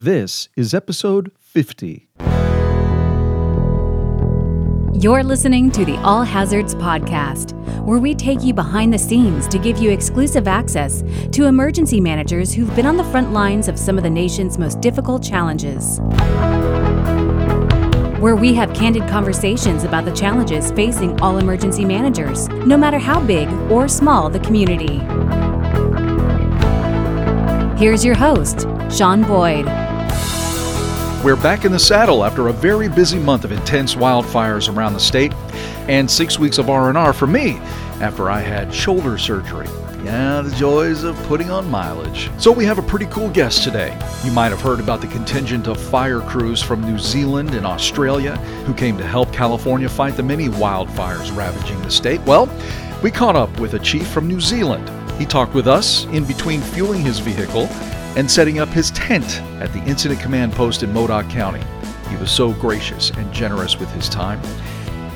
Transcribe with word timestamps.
This 0.00 0.48
is 0.54 0.74
episode 0.74 1.32
50. 1.40 2.08
You're 4.94 5.24
listening 5.24 5.72
to 5.72 5.84
the 5.84 5.96
All 6.04 6.22
Hazards 6.22 6.76
Podcast, 6.76 7.52
where 7.84 7.98
we 7.98 8.14
take 8.14 8.44
you 8.44 8.54
behind 8.54 8.94
the 8.94 8.98
scenes 8.98 9.48
to 9.48 9.58
give 9.58 9.78
you 9.78 9.90
exclusive 9.90 10.46
access 10.46 11.02
to 11.32 11.46
emergency 11.46 12.00
managers 12.00 12.54
who've 12.54 12.72
been 12.76 12.86
on 12.86 12.96
the 12.96 13.02
front 13.02 13.32
lines 13.32 13.66
of 13.66 13.76
some 13.76 13.98
of 13.98 14.04
the 14.04 14.10
nation's 14.10 14.56
most 14.56 14.80
difficult 14.80 15.20
challenges. 15.20 15.98
Where 18.20 18.36
we 18.36 18.54
have 18.54 18.72
candid 18.74 19.08
conversations 19.08 19.82
about 19.82 20.04
the 20.04 20.12
challenges 20.14 20.70
facing 20.70 21.20
all 21.20 21.38
emergency 21.38 21.84
managers, 21.84 22.46
no 22.48 22.76
matter 22.76 23.00
how 23.00 23.18
big 23.18 23.48
or 23.68 23.88
small 23.88 24.30
the 24.30 24.38
community. 24.38 25.00
Here's 27.76 28.04
your 28.04 28.14
host, 28.14 28.60
Sean 28.96 29.22
Boyd. 29.22 29.87
We're 31.24 31.34
back 31.34 31.64
in 31.64 31.72
the 31.72 31.80
saddle 31.80 32.24
after 32.24 32.46
a 32.46 32.52
very 32.52 32.88
busy 32.88 33.18
month 33.18 33.44
of 33.44 33.50
intense 33.50 33.96
wildfires 33.96 34.72
around 34.72 34.92
the 34.92 35.00
state 35.00 35.34
and 35.88 36.08
6 36.08 36.38
weeks 36.38 36.58
of 36.58 36.70
R&R 36.70 37.12
for 37.12 37.26
me 37.26 37.56
after 38.00 38.30
I 38.30 38.40
had 38.40 38.72
shoulder 38.72 39.18
surgery. 39.18 39.66
Yeah, 40.04 40.42
the 40.42 40.54
joys 40.54 41.02
of 41.02 41.16
putting 41.24 41.50
on 41.50 41.68
mileage. 41.68 42.30
So 42.38 42.52
we 42.52 42.64
have 42.66 42.78
a 42.78 42.82
pretty 42.82 43.06
cool 43.06 43.30
guest 43.30 43.64
today. 43.64 43.98
You 44.24 44.30
might 44.30 44.50
have 44.50 44.60
heard 44.60 44.78
about 44.78 45.00
the 45.00 45.08
contingent 45.08 45.66
of 45.66 45.80
fire 45.80 46.20
crews 46.20 46.62
from 46.62 46.82
New 46.82 47.00
Zealand 47.00 47.52
and 47.52 47.66
Australia 47.66 48.36
who 48.64 48.72
came 48.72 48.96
to 48.96 49.06
help 49.06 49.32
California 49.32 49.88
fight 49.88 50.16
the 50.16 50.22
many 50.22 50.48
wildfires 50.48 51.36
ravaging 51.36 51.82
the 51.82 51.90
state. 51.90 52.20
Well, 52.22 52.48
we 53.02 53.10
caught 53.10 53.34
up 53.34 53.58
with 53.58 53.74
a 53.74 53.80
chief 53.80 54.06
from 54.06 54.28
New 54.28 54.40
Zealand 54.40 54.88
he 55.18 55.26
talked 55.26 55.52
with 55.52 55.66
us 55.66 56.04
in 56.06 56.24
between 56.24 56.60
fueling 56.60 57.02
his 57.02 57.18
vehicle 57.18 57.68
and 58.16 58.30
setting 58.30 58.58
up 58.58 58.68
his 58.68 58.90
tent 58.92 59.40
at 59.60 59.72
the 59.72 59.82
Incident 59.84 60.20
Command 60.20 60.52
Post 60.52 60.82
in 60.82 60.92
Modoc 60.92 61.28
County. 61.28 61.62
He 62.08 62.16
was 62.16 62.30
so 62.30 62.52
gracious 62.52 63.10
and 63.10 63.32
generous 63.32 63.78
with 63.78 63.90
his 63.92 64.08
time. 64.08 64.40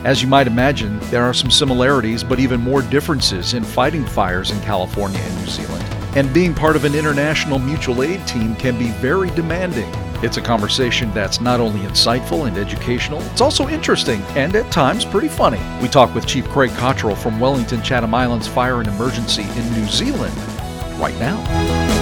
As 0.04 0.20
you 0.20 0.28
might 0.28 0.48
imagine, 0.48 0.98
there 1.10 1.22
are 1.22 1.34
some 1.34 1.50
similarities, 1.50 2.24
but 2.24 2.40
even 2.40 2.60
more 2.60 2.82
differences 2.82 3.54
in 3.54 3.62
fighting 3.62 4.04
fires 4.04 4.50
in 4.50 4.60
California 4.60 5.20
and 5.20 5.40
New 5.40 5.46
Zealand. 5.46 5.84
And 6.16 6.34
being 6.34 6.54
part 6.54 6.76
of 6.76 6.84
an 6.84 6.94
international 6.94 7.58
mutual 7.58 8.02
aid 8.02 8.26
team 8.26 8.54
can 8.56 8.78
be 8.78 8.90
very 8.90 9.30
demanding. 9.30 9.90
It's 10.22 10.36
a 10.36 10.42
conversation 10.42 11.12
that's 11.14 11.40
not 11.40 11.60
only 11.60 11.80
insightful 11.80 12.46
and 12.46 12.58
educational, 12.58 13.22
it's 13.22 13.40
also 13.40 13.68
interesting 13.68 14.20
and 14.36 14.54
at 14.54 14.70
times 14.70 15.04
pretty 15.04 15.28
funny. 15.28 15.60
We 15.80 15.88
talk 15.88 16.14
with 16.14 16.26
Chief 16.26 16.48
Craig 16.48 16.70
Cottrell 16.72 17.16
from 17.16 17.40
Wellington 17.40 17.82
Chatham 17.82 18.14
Islands 18.14 18.46
Fire 18.46 18.80
and 18.80 18.88
Emergency 18.88 19.42
in 19.42 19.72
New 19.72 19.86
Zealand 19.86 20.36
right 21.00 21.18
now. 21.18 22.01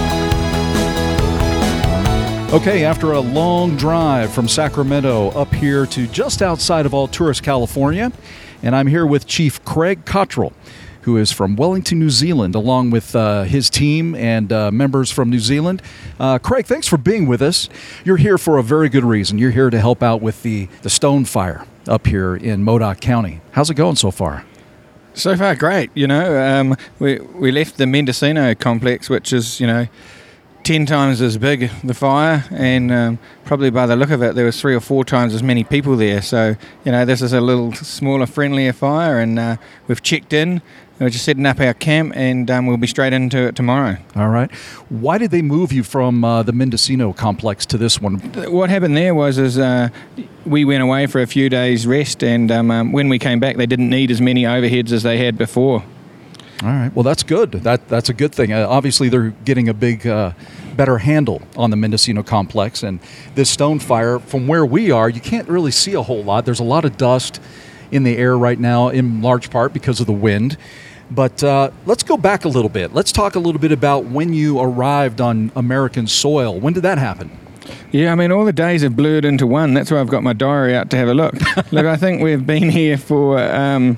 Okay, 2.51 2.83
after 2.83 3.13
a 3.13 3.19
long 3.21 3.77
drive 3.77 4.33
from 4.33 4.49
Sacramento 4.49 5.29
up 5.29 5.53
here 5.53 5.85
to 5.85 6.05
just 6.07 6.41
outside 6.41 6.85
of 6.85 6.91
Alturas, 6.91 7.41
California, 7.41 8.11
and 8.61 8.75
I'm 8.75 8.87
here 8.87 9.05
with 9.05 9.25
Chief 9.25 9.63
Craig 9.63 10.03
Cottrell 10.03 10.51
who 11.03 11.17
is 11.17 11.31
from 11.31 11.55
Wellington, 11.55 11.97
New 11.97 12.09
Zealand, 12.09 12.53
along 12.53 12.91
with 12.91 13.15
uh, 13.15 13.43
his 13.43 13.69
team 13.69 14.15
and 14.15 14.51
uh, 14.51 14.69
members 14.69 15.09
from 15.09 15.29
New 15.29 15.39
Zealand. 15.39 15.81
Uh, 16.19 16.39
Craig, 16.39 16.65
thanks 16.65 16.87
for 16.87 16.97
being 16.97 17.25
with 17.25 17.41
us. 17.41 17.69
You're 18.03 18.17
here 18.17 18.37
for 18.37 18.57
a 18.57 18.63
very 18.63 18.89
good 18.89 19.05
reason. 19.05 19.37
You're 19.37 19.51
here 19.51 19.69
to 19.69 19.79
help 19.79 20.03
out 20.03 20.21
with 20.21 20.43
the, 20.43 20.67
the 20.81 20.89
stone 20.89 21.25
fire 21.25 21.65
up 21.87 22.05
here 22.05 22.35
in 22.35 22.63
Modoc 22.63 22.99
County. 22.99 23.41
How's 23.51 23.69
it 23.69 23.75
going 23.75 23.95
so 23.95 24.11
far? 24.11 24.45
So 25.13 25.35
far, 25.35 25.55
great. 25.55 25.89
You 25.93 26.07
know, 26.07 26.37
um, 26.39 26.75
we, 26.99 27.19
we 27.19 27.51
left 27.51 27.77
the 27.77 27.87
Mendocino 27.87 28.53
complex, 28.55 29.09
which 29.09 29.33
is, 29.33 29.59
you 29.59 29.67
know, 29.67 29.87
10 30.71 30.85
times 30.85 31.19
as 31.19 31.37
big 31.37 31.69
the 31.83 31.93
fire 31.93 32.45
and 32.49 32.93
um, 32.93 33.19
probably 33.43 33.69
by 33.69 33.85
the 33.85 33.93
look 33.93 34.09
of 34.09 34.23
it 34.23 34.35
there 34.35 34.45
was 34.45 34.61
three 34.61 34.73
or 34.73 34.79
four 34.79 35.03
times 35.03 35.33
as 35.33 35.43
many 35.43 35.65
people 35.65 35.97
there 35.97 36.21
so 36.21 36.55
you 36.85 36.91
know 36.93 37.03
this 37.03 37.21
is 37.21 37.33
a 37.33 37.41
little 37.41 37.73
smaller 37.73 38.25
friendlier 38.25 38.71
fire 38.71 39.19
and 39.19 39.37
uh, 39.37 39.57
we've 39.89 40.01
checked 40.01 40.31
in 40.31 40.61
we're 40.97 41.09
just 41.09 41.25
setting 41.25 41.47
up 41.47 41.59
our 41.59 41.73
camp, 41.73 42.13
and 42.15 42.51
um, 42.51 42.67
we'll 42.67 42.77
be 42.77 42.85
straight 42.85 43.11
into 43.11 43.47
it 43.47 43.55
tomorrow. 43.55 43.97
All 44.15 44.29
right. 44.29 44.51
Why 44.89 45.17
did 45.17 45.31
they 45.31 45.41
move 45.41 45.73
you 45.73 45.81
from 45.81 46.23
uh, 46.23 46.43
the 46.43 46.51
Mendocino 46.51 47.11
complex 47.11 47.65
to 47.67 47.77
this 47.79 47.99
one? 47.99 48.19
What 48.51 48.69
happened 48.69 48.95
there 48.95 49.15
was 49.15 49.39
is 49.39 49.57
uh, 49.57 49.89
we 50.45 50.63
went 50.63 50.83
away 50.83 51.07
for 51.07 51.19
a 51.19 51.25
few 51.25 51.49
days 51.49 51.87
rest, 51.87 52.23
and 52.23 52.51
um, 52.51 52.69
um, 52.69 52.91
when 52.91 53.09
we 53.09 53.17
came 53.17 53.39
back, 53.39 53.57
they 53.57 53.65
didn't 53.65 53.89
need 53.89 54.11
as 54.11 54.21
many 54.21 54.43
overheads 54.43 54.91
as 54.91 55.01
they 55.01 55.17
had 55.17 55.39
before. 55.39 55.83
All 56.63 56.69
right. 56.69 56.93
Well, 56.93 57.03
that's 57.03 57.23
good. 57.23 57.51
That 57.51 57.87
that's 57.87 58.09
a 58.09 58.13
good 58.13 58.33
thing. 58.33 58.53
Uh, 58.53 58.67
obviously, 58.67 59.09
they're 59.09 59.31
getting 59.45 59.67
a 59.67 59.73
big, 59.73 60.05
uh, 60.05 60.33
better 60.75 60.99
handle 60.99 61.41
on 61.57 61.71
the 61.71 61.75
Mendocino 61.75 62.21
complex, 62.21 62.83
and 62.83 62.99
this 63.33 63.49
stone 63.49 63.79
fire. 63.79 64.19
From 64.19 64.47
where 64.47 64.65
we 64.65 64.91
are, 64.91 65.09
you 65.09 65.21
can't 65.21 65.47
really 65.49 65.71
see 65.71 65.93
a 65.93 66.03
whole 66.03 66.23
lot. 66.23 66.45
There's 66.45 66.59
a 66.59 66.65
lot 66.65 66.85
of 66.85 66.97
dust 66.97 67.41
in 67.91 68.03
the 68.03 68.15
air 68.15 68.37
right 68.37 68.59
now, 68.59 68.89
in 68.89 69.21
large 69.21 69.49
part 69.49 69.73
because 69.73 69.99
of 69.99 70.05
the 70.05 70.13
wind. 70.13 70.57
But 71.09 71.43
uh, 71.43 71.71
let's 71.85 72.03
go 72.03 72.15
back 72.15 72.45
a 72.45 72.47
little 72.47 72.69
bit. 72.69 72.93
Let's 72.93 73.11
talk 73.11 73.35
a 73.35 73.39
little 73.39 73.59
bit 73.59 73.71
about 73.71 74.05
when 74.05 74.31
you 74.33 74.59
arrived 74.59 75.19
on 75.19 75.51
American 75.55 76.07
soil. 76.07 76.59
When 76.59 76.73
did 76.73 76.83
that 76.83 76.97
happen? 76.97 77.37
Yeah, 77.91 78.11
I 78.11 78.15
mean, 78.15 78.31
all 78.31 78.45
the 78.45 78.53
days 78.53 78.83
have 78.83 78.95
blurred 78.95 79.25
into 79.25 79.45
one. 79.45 79.73
That's 79.73 79.91
why 79.91 79.99
I've 79.99 80.07
got 80.07 80.23
my 80.23 80.33
diary 80.33 80.75
out 80.75 80.89
to 80.91 80.97
have 80.97 81.09
a 81.09 81.13
look. 81.13 81.33
look, 81.71 81.85
I 81.85 81.97
think 81.97 82.21
we've 82.21 82.45
been 82.45 82.69
here 82.69 82.97
for 82.97 83.39
um, 83.39 83.97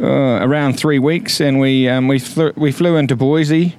uh, 0.00 0.38
around 0.46 0.74
three 0.78 0.98
weeks, 0.98 1.40
and 1.40 1.58
we 1.58 1.88
um, 1.88 2.08
we 2.08 2.18
flew, 2.18 2.52
we 2.56 2.72
flew 2.72 2.96
into 2.96 3.16
Boise, 3.16 3.76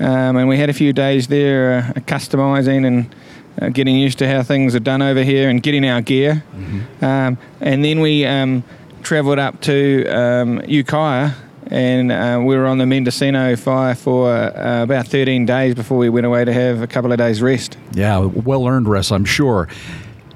um, 0.00 0.36
and 0.36 0.48
we 0.48 0.58
had 0.58 0.70
a 0.70 0.72
few 0.72 0.92
days 0.92 1.28
there 1.28 1.92
uh, 1.96 2.00
customizing 2.00 2.86
and. 2.86 3.14
Uh, 3.58 3.70
getting 3.70 3.96
used 3.96 4.18
to 4.18 4.28
how 4.28 4.42
things 4.42 4.74
are 4.74 4.80
done 4.80 5.00
over 5.00 5.22
here 5.22 5.48
and 5.48 5.62
getting 5.62 5.82
our 5.88 6.02
gear. 6.02 6.44
Mm-hmm. 6.54 7.02
Um, 7.02 7.38
and 7.62 7.82
then 7.82 8.00
we 8.00 8.26
um, 8.26 8.62
travelled 9.02 9.38
up 9.38 9.62
to 9.62 10.06
um, 10.08 10.60
Ukiah 10.66 11.32
and 11.70 12.12
uh, 12.12 12.40
we 12.42 12.56
were 12.56 12.66
on 12.66 12.78
the 12.78 12.86
Mendocino 12.86 13.56
fire 13.56 13.94
for 13.94 14.30
uh, 14.30 14.82
about 14.82 15.08
13 15.08 15.46
days 15.46 15.74
before 15.74 15.98
we 15.98 16.08
went 16.08 16.26
away 16.26 16.44
to 16.44 16.52
have 16.52 16.80
a 16.80 16.86
couple 16.86 17.12
of 17.12 17.18
days 17.18 17.42
rest. 17.42 17.76
Yeah, 17.92 18.18
well 18.18 18.66
earned 18.66 18.88
rest, 18.88 19.10
I'm 19.10 19.24
sure. 19.24 19.68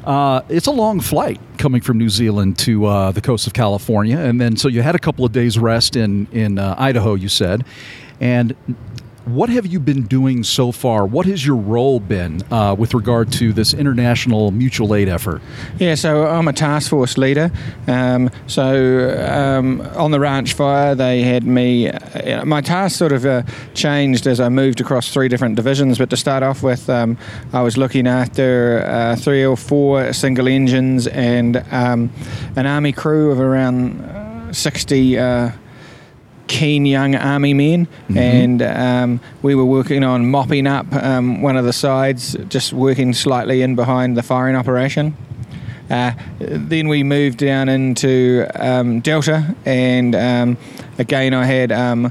Uh, 0.04 0.42
it's 0.48 0.66
a 0.66 0.70
long 0.70 1.00
flight 1.00 1.40
coming 1.58 1.80
from 1.82 1.98
New 1.98 2.08
Zealand 2.08 2.58
to 2.58 2.86
uh, 2.86 3.12
the 3.12 3.20
coast 3.20 3.46
of 3.46 3.52
California, 3.52 4.18
and 4.18 4.40
then 4.40 4.56
so 4.56 4.68
you 4.68 4.82
had 4.82 4.94
a 4.94 4.98
couple 4.98 5.24
of 5.24 5.32
days 5.32 5.58
rest 5.58 5.96
in 5.96 6.26
in 6.32 6.58
uh, 6.58 6.74
Idaho, 6.78 7.14
you 7.14 7.28
said, 7.28 7.64
and 8.18 8.56
what 9.24 9.50
have 9.50 9.66
you 9.66 9.78
been 9.78 10.06
doing 10.06 10.42
so 10.42 10.72
far? 10.72 11.04
What 11.06 11.26
has 11.26 11.44
your 11.44 11.56
role 11.56 12.00
been 12.00 12.42
uh, 12.50 12.74
with 12.78 12.94
regard 12.94 13.30
to 13.34 13.52
this 13.52 13.74
international 13.74 14.50
mutual 14.50 14.94
aid 14.94 15.08
effort? 15.08 15.42
Yeah, 15.78 15.94
so 15.94 16.26
I'm 16.26 16.48
a 16.48 16.52
task 16.52 16.90
force 16.90 17.18
leader. 17.18 17.50
Um, 17.86 18.30
so 18.46 19.16
um, 19.30 19.82
on 19.96 20.10
the 20.10 20.20
ranch 20.20 20.54
fire, 20.54 20.94
they 20.94 21.22
had 21.22 21.44
me. 21.44 21.88
Uh, 21.88 22.44
my 22.44 22.60
task 22.60 22.96
sort 22.96 23.12
of 23.12 23.26
uh, 23.26 23.42
changed 23.74 24.26
as 24.26 24.40
I 24.40 24.48
moved 24.48 24.80
across 24.80 25.12
three 25.12 25.28
different 25.28 25.54
divisions. 25.54 25.98
But 25.98 26.10
to 26.10 26.16
start 26.16 26.42
off 26.42 26.62
with, 26.62 26.88
um, 26.88 27.18
I 27.52 27.62
was 27.62 27.76
looking 27.76 28.06
after 28.06 28.84
uh, 28.86 29.16
three 29.16 29.44
or 29.44 29.56
four 29.56 30.12
single 30.12 30.48
engines 30.48 31.06
and 31.06 31.58
um, 31.70 32.10
an 32.56 32.66
army 32.66 32.92
crew 32.92 33.30
of 33.30 33.40
around 33.40 34.00
uh, 34.00 34.52
60 34.52 35.18
uh, 35.18 35.50
keen 36.50 36.84
young 36.84 37.14
army 37.14 37.54
men, 37.54 37.86
mm-hmm. 37.86 38.18
and 38.18 38.62
um, 38.62 39.20
we 39.40 39.54
were 39.54 39.64
working 39.64 40.02
on 40.02 40.28
mopping 40.28 40.66
up 40.66 40.92
um, 40.92 41.42
one 41.42 41.56
of 41.56 41.64
the 41.64 41.72
sides, 41.72 42.36
just 42.48 42.72
working 42.72 43.14
slightly 43.14 43.62
in 43.62 43.76
behind 43.76 44.16
the 44.16 44.22
firing 44.22 44.56
operation. 44.56 45.16
Uh, 45.88 46.12
then 46.38 46.88
we 46.88 47.04
moved 47.04 47.38
down 47.38 47.68
into 47.68 48.46
um, 48.56 48.98
Delta, 49.00 49.54
and 49.64 50.16
um, 50.16 50.58
again 50.98 51.34
I 51.34 51.44
had 51.44 51.70
um, 51.70 52.10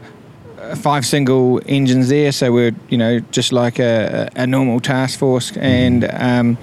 five 0.77 1.05
single 1.05 1.61
engines 1.65 2.07
there, 2.07 2.31
so 2.31 2.53
we're 2.53 2.75
you 2.87 2.97
know 2.97 3.19
just 3.31 3.51
like 3.51 3.77
a, 3.77 4.29
a 4.37 4.47
normal 4.47 4.79
task 4.79 5.19
force, 5.19 5.55
and 5.57 6.03
mm-hmm. 6.03 6.23
um, 6.23 6.57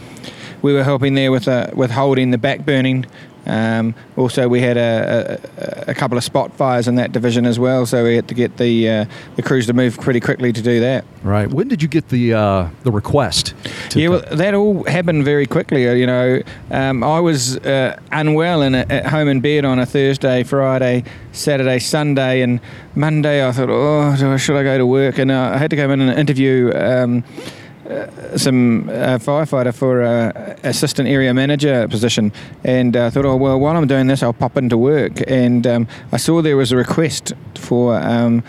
we 0.62 0.72
were 0.72 0.82
helping 0.82 1.14
there 1.14 1.30
with 1.30 1.46
uh, 1.46 1.68
with 1.74 1.90
holding 1.90 2.30
the 2.30 2.38
back 2.38 2.64
burning 2.64 3.04
um, 3.46 3.94
also, 4.16 4.48
we 4.48 4.60
had 4.60 4.76
a, 4.76 5.40
a, 5.56 5.90
a, 5.90 5.94
couple 5.94 6.18
of 6.18 6.24
spot 6.24 6.52
fires 6.54 6.88
in 6.88 6.96
that 6.96 7.12
division 7.12 7.46
as 7.46 7.58
well, 7.58 7.86
so 7.86 8.02
we 8.02 8.16
had 8.16 8.26
to 8.28 8.34
get 8.34 8.56
the 8.56 8.88
uh, 8.88 9.04
the 9.36 9.42
crews 9.42 9.66
to 9.66 9.72
move 9.72 10.00
pretty 10.00 10.18
quickly 10.18 10.52
to 10.52 10.60
do 10.60 10.80
that. 10.80 11.04
Right. 11.22 11.48
When 11.48 11.68
did 11.68 11.80
you 11.80 11.88
get 11.88 12.08
the 12.08 12.34
uh, 12.34 12.68
the 12.82 12.90
request? 12.90 13.54
yeah, 13.94 14.08
well, 14.08 14.24
that 14.32 14.54
all 14.54 14.82
happened 14.84 15.24
very 15.24 15.46
quickly. 15.46 15.88
Uh, 15.88 15.92
you 15.92 16.06
know, 16.06 16.42
um, 16.72 17.04
I 17.04 17.20
was 17.20 17.56
uh, 17.58 18.00
unwell 18.10 18.62
and 18.62 18.74
at 18.74 19.06
home 19.06 19.28
in 19.28 19.40
bed 19.40 19.64
on 19.64 19.78
a 19.78 19.86
Thursday, 19.86 20.42
Friday, 20.42 21.04
Saturday, 21.30 21.78
Sunday, 21.78 22.42
and 22.42 22.60
Monday. 22.96 23.46
I 23.46 23.52
thought, 23.52 23.70
oh, 23.70 24.36
should 24.36 24.56
I 24.56 24.64
go 24.64 24.76
to 24.76 24.86
work? 24.86 25.18
And 25.18 25.30
uh, 25.30 25.52
I 25.54 25.58
had 25.58 25.70
to 25.70 25.76
go 25.76 25.88
in 25.90 26.00
and 26.00 26.18
interview. 26.18 26.72
Um, 26.74 27.22
uh, 27.90 28.38
some 28.38 28.88
uh, 28.88 29.18
firefighter 29.18 29.74
for 29.74 30.02
uh, 30.02 30.56
assistant 30.64 31.08
area 31.08 31.32
manager 31.32 31.86
position, 31.88 32.32
and 32.64 32.96
I 32.96 33.10
thought, 33.10 33.24
oh 33.24 33.36
well, 33.36 33.58
while 33.58 33.76
I'm 33.76 33.86
doing 33.86 34.06
this, 34.06 34.22
I'll 34.22 34.32
pop 34.32 34.56
into 34.56 34.76
work, 34.76 35.22
and 35.26 35.66
um, 35.66 35.88
I 36.12 36.16
saw 36.16 36.42
there 36.42 36.56
was 36.56 36.72
a 36.72 36.76
request 36.76 37.32
for. 37.54 37.96
Um, 37.96 38.42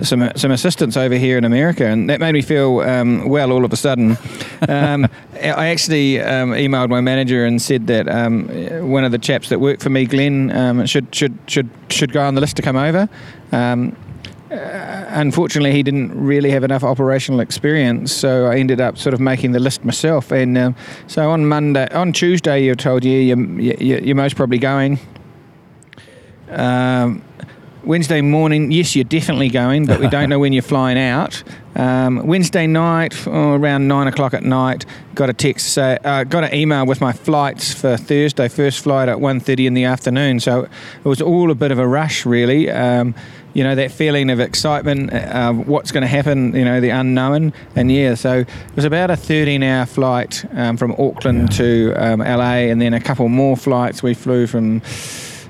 some 0.00 0.30
some 0.36 0.50
assistance 0.50 0.96
over 0.96 1.16
here 1.16 1.36
in 1.36 1.44
America, 1.44 1.84
and 1.84 2.08
that 2.08 2.18
made 2.18 2.32
me 2.32 2.40
feel 2.40 2.80
um, 2.80 3.28
well 3.28 3.52
all 3.52 3.62
of 3.62 3.74
a 3.74 3.76
sudden. 3.76 4.16
Um, 4.66 5.06
I 5.34 5.68
actually 5.68 6.18
um, 6.18 6.52
emailed 6.52 6.88
my 6.88 7.02
manager 7.02 7.44
and 7.44 7.60
said 7.60 7.88
that 7.88 8.08
um, 8.08 8.48
one 8.90 9.04
of 9.04 9.12
the 9.12 9.18
chaps 9.18 9.50
that 9.50 9.60
worked 9.60 9.82
for 9.82 9.90
me, 9.90 10.06
Glenn, 10.06 10.50
um, 10.52 10.86
should 10.86 11.14
should 11.14 11.38
should 11.46 11.68
should 11.90 12.10
go 12.10 12.22
on 12.22 12.34
the 12.34 12.40
list 12.40 12.56
to 12.56 12.62
come 12.62 12.76
over. 12.76 13.06
Uh, 14.52 15.06
unfortunately, 15.08 15.72
he 15.72 15.82
didn't 15.82 16.12
really 16.14 16.50
have 16.50 16.62
enough 16.62 16.84
operational 16.84 17.40
experience, 17.40 18.12
so 18.12 18.46
I 18.46 18.58
ended 18.58 18.80
up 18.80 18.98
sort 18.98 19.14
of 19.14 19.20
making 19.20 19.52
the 19.52 19.60
list 19.60 19.84
myself. 19.84 20.30
And 20.30 20.58
um, 20.58 20.76
so 21.06 21.30
on 21.30 21.46
Monday, 21.46 21.88
on 21.92 22.12
Tuesday, 22.12 22.62
you're 22.64 22.74
told, 22.74 23.04
you're, 23.04 23.38
you're 23.38 24.14
most 24.14 24.36
probably 24.36 24.58
going. 24.58 24.98
Um, 26.50 27.24
Wednesday 27.84 28.20
morning, 28.20 28.70
yes, 28.70 28.94
you're 28.94 29.04
definitely 29.04 29.48
going, 29.48 29.86
but 29.86 29.98
we 29.98 30.06
don't 30.06 30.28
know 30.28 30.38
when 30.38 30.52
you're 30.52 30.62
flying 30.62 30.98
out. 30.98 31.42
Um, 31.74 32.26
Wednesday 32.26 32.66
night, 32.66 33.26
oh, 33.26 33.54
around 33.54 33.88
nine 33.88 34.06
o'clock 34.06 34.34
at 34.34 34.44
night, 34.44 34.86
got 35.16 35.30
a 35.30 35.32
text, 35.32 35.72
say, 35.72 35.98
uh, 36.04 36.22
got 36.24 36.44
an 36.44 36.54
email 36.54 36.86
with 36.86 37.00
my 37.00 37.12
flights 37.12 37.72
for 37.74 37.96
Thursday, 37.96 38.46
first 38.48 38.80
flight 38.80 39.08
at 39.08 39.18
1.30 39.18 39.66
in 39.66 39.74
the 39.74 39.84
afternoon. 39.84 40.38
So 40.38 40.62
it 40.62 41.04
was 41.04 41.20
all 41.20 41.50
a 41.50 41.56
bit 41.56 41.72
of 41.72 41.78
a 41.80 41.88
rush, 41.88 42.24
really. 42.24 42.70
Um, 42.70 43.16
you 43.54 43.64
know 43.64 43.74
that 43.74 43.90
feeling 43.90 44.30
of 44.30 44.40
excitement, 44.40 45.12
uh, 45.12 45.52
what's 45.52 45.92
going 45.92 46.02
to 46.02 46.08
happen, 46.08 46.54
you 46.54 46.64
know 46.64 46.80
the 46.80 46.90
unknown, 46.90 47.52
and 47.76 47.90
yeah, 47.90 48.14
so 48.14 48.40
it 48.40 48.76
was 48.76 48.84
about 48.84 49.10
a 49.10 49.14
13-hour 49.14 49.86
flight 49.86 50.44
um, 50.52 50.76
from 50.76 50.92
Auckland 50.92 51.50
yeah. 51.50 51.56
to 51.58 51.92
um, 51.96 52.20
LA, 52.20 52.68
and 52.70 52.80
then 52.80 52.94
a 52.94 53.00
couple 53.00 53.28
more 53.28 53.56
flights. 53.56 54.02
We 54.02 54.14
flew 54.14 54.46
from 54.46 54.80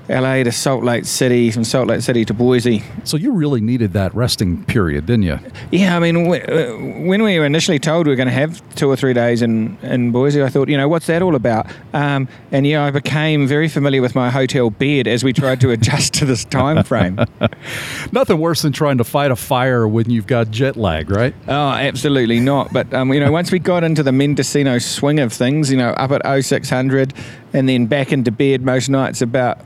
LA 0.09 0.43
to 0.43 0.51
Salt 0.51 0.83
Lake 0.83 1.05
City, 1.05 1.49
from 1.49 1.63
Salt 1.63 1.87
Lake 1.87 2.01
City 2.01 2.25
to 2.25 2.33
Boise. 2.33 2.83
So 3.05 3.15
you 3.15 3.31
really 3.31 3.61
needed 3.61 3.93
that 3.93 4.13
resting 4.13 4.65
period, 4.65 5.05
didn't 5.05 5.23
you? 5.23 5.39
Yeah, 5.71 5.95
I 5.95 5.99
mean, 5.99 6.27
uh, 6.27 7.05
when 7.05 7.23
we 7.23 7.39
were 7.39 7.45
initially 7.45 7.79
told 7.79 8.05
we 8.07 8.11
were 8.11 8.17
going 8.17 8.27
to 8.27 8.33
have 8.33 8.61
two 8.75 8.89
or 8.89 8.97
three 8.97 9.13
days 9.13 9.41
in, 9.41 9.77
in 9.81 10.11
Boise, 10.11 10.43
I 10.43 10.49
thought, 10.49 10.67
you 10.67 10.75
know, 10.75 10.89
what's 10.89 11.07
that 11.07 11.21
all 11.21 11.35
about? 11.35 11.67
Um, 11.93 12.27
and 12.51 12.67
yeah, 12.67 12.83
I 12.83 12.91
became 12.91 13.47
very 13.47 13.69
familiar 13.69 14.01
with 14.01 14.13
my 14.13 14.29
hotel 14.29 14.69
bed 14.69 15.07
as 15.07 15.23
we 15.23 15.31
tried 15.31 15.61
to 15.61 15.71
adjust 15.71 16.13
to 16.15 16.25
this 16.25 16.43
time 16.43 16.83
frame. 16.83 17.19
Nothing 18.11 18.39
worse 18.39 18.61
than 18.61 18.73
trying 18.73 18.97
to 18.97 19.05
fight 19.05 19.31
a 19.31 19.37
fire 19.37 19.87
when 19.87 20.09
you've 20.09 20.27
got 20.27 20.51
jet 20.51 20.75
lag, 20.75 21.09
right? 21.09 21.33
Oh, 21.47 21.69
absolutely 21.69 22.41
not. 22.41 22.73
But, 22.73 22.93
um, 22.93 23.13
you 23.13 23.21
know, 23.21 23.31
once 23.31 23.51
we 23.51 23.59
got 23.59 23.85
into 23.85 24.03
the 24.03 24.11
Mendocino 24.11 24.79
swing 24.79 25.19
of 25.19 25.31
things, 25.31 25.71
you 25.71 25.77
know, 25.77 25.91
up 25.91 26.11
at 26.11 26.43
0600 26.43 27.13
and 27.53 27.69
then 27.69 27.85
back 27.85 28.11
into 28.11 28.31
bed 28.31 28.63
most 28.63 28.89
nights 28.89 29.21
about 29.21 29.59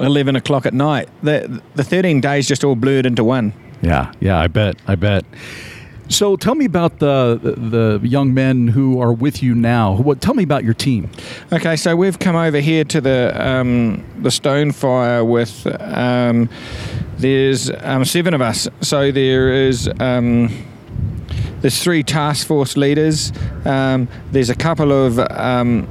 11 0.00 0.36
o'clock 0.36 0.66
at 0.66 0.74
night. 0.74 1.08
The, 1.22 1.62
the 1.74 1.84
13 1.84 2.20
days 2.20 2.48
just 2.48 2.64
all 2.64 2.74
blurred 2.74 3.06
into 3.06 3.24
one. 3.24 3.52
Yeah, 3.82 4.12
yeah, 4.20 4.38
I 4.38 4.46
bet, 4.46 4.76
I 4.86 4.94
bet. 4.94 5.24
So 6.08 6.36
tell 6.36 6.54
me 6.54 6.66
about 6.66 6.98
the 6.98 7.40
the 7.42 8.06
young 8.06 8.34
men 8.34 8.68
who 8.68 9.00
are 9.00 9.12
with 9.12 9.42
you 9.42 9.54
now. 9.54 9.96
What 9.96 10.20
tell 10.20 10.34
me 10.34 10.42
about 10.42 10.62
your 10.62 10.74
team? 10.74 11.10
Okay, 11.50 11.76
so 11.76 11.96
we've 11.96 12.18
come 12.18 12.36
over 12.36 12.60
here 12.60 12.84
to 12.84 13.00
the 13.00 13.32
um, 13.34 14.04
the 14.18 14.28
Stonefire 14.28 15.26
with 15.26 15.66
um, 15.80 16.50
there's 17.16 17.70
um, 17.80 18.04
seven 18.04 18.34
of 18.34 18.42
us. 18.42 18.68
So 18.82 19.10
there 19.10 19.66
is 19.66 19.88
um, 19.98 20.50
there's 21.62 21.82
three 21.82 22.02
task 22.02 22.46
force 22.46 22.76
leaders. 22.76 23.32
Um, 23.64 24.06
there's 24.30 24.50
a 24.50 24.54
couple 24.54 24.92
of 24.92 25.18
um, 25.18 25.88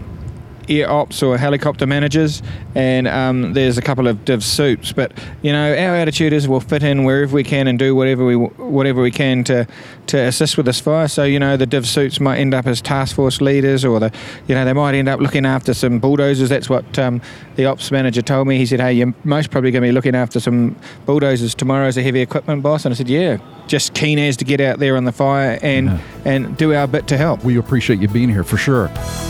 air 0.69 0.89
ops 0.89 1.21
or 1.21 1.37
helicopter 1.37 1.85
managers, 1.85 2.41
and 2.75 3.07
um, 3.07 3.53
there's 3.53 3.77
a 3.77 3.81
couple 3.81 4.07
of 4.07 4.25
div 4.25 4.43
sups. 4.43 4.93
But 4.93 5.11
you 5.41 5.51
know, 5.51 5.71
our 5.71 5.95
attitude 5.95 6.33
is 6.33 6.47
we'll 6.47 6.59
fit 6.59 6.83
in 6.83 7.03
wherever 7.03 7.33
we 7.33 7.43
can 7.43 7.67
and 7.67 7.77
do 7.77 7.95
whatever 7.95 8.25
we 8.25 8.35
whatever 8.35 9.01
we 9.01 9.11
can 9.11 9.43
to 9.45 9.67
to 10.07 10.17
assist 10.17 10.57
with 10.57 10.65
this 10.65 10.79
fire. 10.79 11.07
So 11.07 11.23
you 11.23 11.39
know, 11.39 11.57
the 11.57 11.65
div 11.65 11.87
sups 11.87 12.19
might 12.19 12.39
end 12.39 12.53
up 12.53 12.67
as 12.67 12.81
task 12.81 13.15
force 13.15 13.41
leaders, 13.41 13.85
or 13.85 13.99
the 13.99 14.11
you 14.47 14.55
know 14.55 14.65
they 14.65 14.73
might 14.73 14.95
end 14.95 15.09
up 15.09 15.19
looking 15.19 15.45
after 15.45 15.73
some 15.73 15.99
bulldozers. 15.99 16.49
That's 16.49 16.69
what 16.69 16.97
um, 16.99 17.21
the 17.55 17.65
ops 17.65 17.91
manager 17.91 18.21
told 18.21 18.47
me. 18.47 18.57
He 18.57 18.65
said, 18.65 18.79
"Hey, 18.79 18.93
you're 18.93 19.13
most 19.23 19.51
probably 19.51 19.71
going 19.71 19.83
to 19.83 19.87
be 19.87 19.91
looking 19.91 20.15
after 20.15 20.39
some 20.39 20.75
bulldozers 21.05 21.55
tomorrow 21.55 21.87
as 21.87 21.97
a 21.97 22.03
heavy 22.03 22.21
equipment 22.21 22.63
boss." 22.63 22.85
And 22.85 22.93
I 22.93 22.97
said, 22.97 23.09
"Yeah." 23.09 23.37
Just 23.65 23.93
keen 23.93 24.19
as 24.19 24.35
to 24.37 24.45
get 24.45 24.59
out 24.59 24.79
there 24.79 24.97
on 24.97 25.05
the 25.05 25.13
fire 25.13 25.57
and 25.61 25.87
yeah. 25.87 25.99
and 26.25 26.57
do 26.57 26.73
our 26.73 26.85
bit 26.85 27.07
to 27.07 27.17
help. 27.17 27.45
We 27.45 27.57
appreciate 27.57 28.01
you 28.01 28.09
being 28.09 28.27
here 28.27 28.43
for 28.43 28.57
sure. 28.57 28.89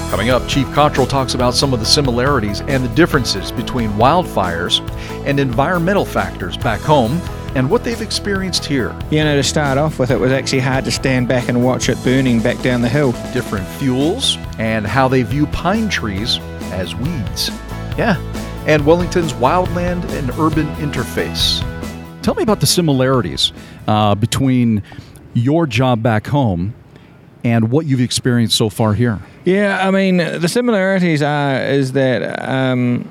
Coming 0.09 0.31
up, 0.31 0.47
Chief 0.47 0.71
Cottrell 0.73 1.07
talks 1.07 1.22
about 1.31 1.53
some 1.53 1.73
of 1.73 1.79
the 1.79 1.85
similarities 1.85 2.59
and 2.61 2.83
the 2.83 2.93
differences 2.95 3.51
between 3.51 3.89
wildfires 3.91 4.81
and 5.25 5.39
environmental 5.39 6.03
factors 6.03 6.57
back 6.57 6.81
home 6.81 7.21
and 7.55 7.69
what 7.69 7.83
they've 7.83 8.01
experienced 8.01 8.65
here. 8.65 8.93
You 9.09 9.23
know, 9.23 9.35
to 9.35 9.43
start 9.43 9.77
off 9.77 9.99
with, 9.99 10.11
it 10.11 10.19
was 10.19 10.31
actually 10.31 10.59
hard 10.59 10.85
to 10.85 10.91
stand 10.91 11.27
back 11.27 11.47
and 11.47 11.63
watch 11.63 11.87
it 11.87 11.97
burning 12.03 12.41
back 12.41 12.61
down 12.61 12.81
the 12.81 12.89
hill. 12.89 13.13
Different 13.31 13.65
fuels 13.79 14.37
and 14.59 14.85
how 14.85 15.07
they 15.07 15.23
view 15.23 15.45
pine 15.47 15.87
trees 15.87 16.39
as 16.73 16.93
weeds. 16.95 17.49
Yeah, 17.97 18.17
and 18.67 18.85
Wellington's 18.85 19.33
wildland 19.33 20.03
and 20.17 20.29
urban 20.31 20.67
interface. 20.75 21.61
Tell 22.21 22.35
me 22.35 22.43
about 22.43 22.59
the 22.59 22.67
similarities 22.67 23.53
uh, 23.87 24.15
between 24.15 24.83
your 25.33 25.67
job 25.67 26.01
back 26.01 26.27
home 26.27 26.73
and 27.43 27.69
what 27.69 27.85
you've 27.85 28.01
experienced 28.01 28.55
so 28.55 28.69
far 28.69 28.93
here. 28.93 29.19
Yeah, 29.45 29.85
I 29.85 29.91
mean, 29.91 30.17
the 30.17 30.47
similarities 30.47 31.21
are 31.21 31.57
is 31.61 31.91
that 31.93 32.47
um, 32.47 33.07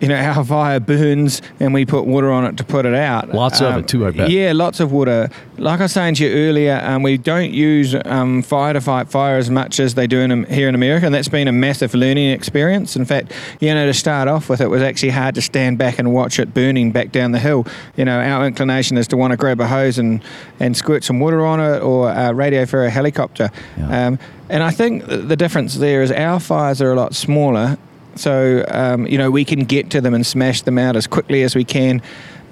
you 0.00 0.08
know, 0.08 0.16
our 0.16 0.44
fire 0.44 0.80
burns 0.80 1.40
and 1.58 1.72
we 1.72 1.86
put 1.86 2.06
water 2.06 2.30
on 2.30 2.44
it 2.44 2.56
to 2.58 2.64
put 2.64 2.84
it 2.86 2.94
out. 2.94 3.32
Lots 3.32 3.60
um, 3.60 3.72
of 3.72 3.80
it 3.80 3.88
too, 3.88 4.06
I 4.06 4.10
bet. 4.10 4.30
Yeah, 4.30 4.52
lots 4.54 4.80
of 4.80 4.92
water. 4.92 5.30
Like 5.56 5.80
I 5.80 5.84
was 5.84 5.92
saying 5.92 6.16
to 6.16 6.26
you 6.26 6.48
earlier, 6.48 6.80
um, 6.82 7.02
we 7.02 7.16
don't 7.16 7.50
use 7.50 7.94
um, 8.04 8.42
fire 8.42 8.74
to 8.74 8.80
fight 8.80 9.08
fire 9.08 9.38
as 9.38 9.50
much 9.50 9.80
as 9.80 9.94
they 9.94 10.06
do 10.06 10.20
in, 10.20 10.44
here 10.44 10.68
in 10.68 10.74
America, 10.74 11.06
and 11.06 11.14
that's 11.14 11.28
been 11.28 11.48
a 11.48 11.52
massive 11.52 11.94
learning 11.94 12.30
experience. 12.30 12.96
In 12.96 13.04
fact, 13.04 13.32
you 13.60 13.72
know, 13.72 13.86
to 13.86 13.94
start 13.94 14.28
off 14.28 14.48
with, 14.48 14.60
it 14.60 14.68
was 14.68 14.82
actually 14.82 15.10
hard 15.10 15.34
to 15.36 15.42
stand 15.42 15.78
back 15.78 15.98
and 15.98 16.12
watch 16.12 16.38
it 16.38 16.52
burning 16.52 16.92
back 16.92 17.12
down 17.12 17.32
the 17.32 17.38
hill. 17.38 17.66
You 17.96 18.04
know, 18.04 18.20
our 18.20 18.46
inclination 18.46 18.98
is 18.98 19.08
to 19.08 19.16
want 19.16 19.30
to 19.30 19.36
grab 19.36 19.60
a 19.60 19.66
hose 19.66 19.98
and, 19.98 20.22
and 20.60 20.76
squirt 20.76 21.04
some 21.04 21.20
water 21.20 21.44
on 21.44 21.60
it 21.60 21.80
or 21.82 22.08
uh, 22.08 22.32
radio 22.32 22.66
for 22.66 22.84
a 22.84 22.90
helicopter. 22.90 23.50
Yeah. 23.78 24.06
Um, 24.06 24.18
and 24.48 24.62
I 24.62 24.70
think 24.70 25.06
the 25.06 25.36
difference 25.36 25.74
there 25.74 26.02
is 26.02 26.12
our 26.12 26.38
fires 26.38 26.80
are 26.80 26.92
a 26.92 26.96
lot 26.96 27.14
smaller 27.14 27.78
so 28.16 28.64
um, 28.68 29.06
you 29.06 29.18
know 29.18 29.30
we 29.30 29.44
can 29.44 29.60
get 29.60 29.90
to 29.90 30.00
them 30.00 30.14
and 30.14 30.26
smash 30.26 30.62
them 30.62 30.78
out 30.78 30.96
as 30.96 31.06
quickly 31.06 31.42
as 31.42 31.54
we 31.54 31.64
can. 31.64 32.02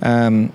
Um, 0.03 0.53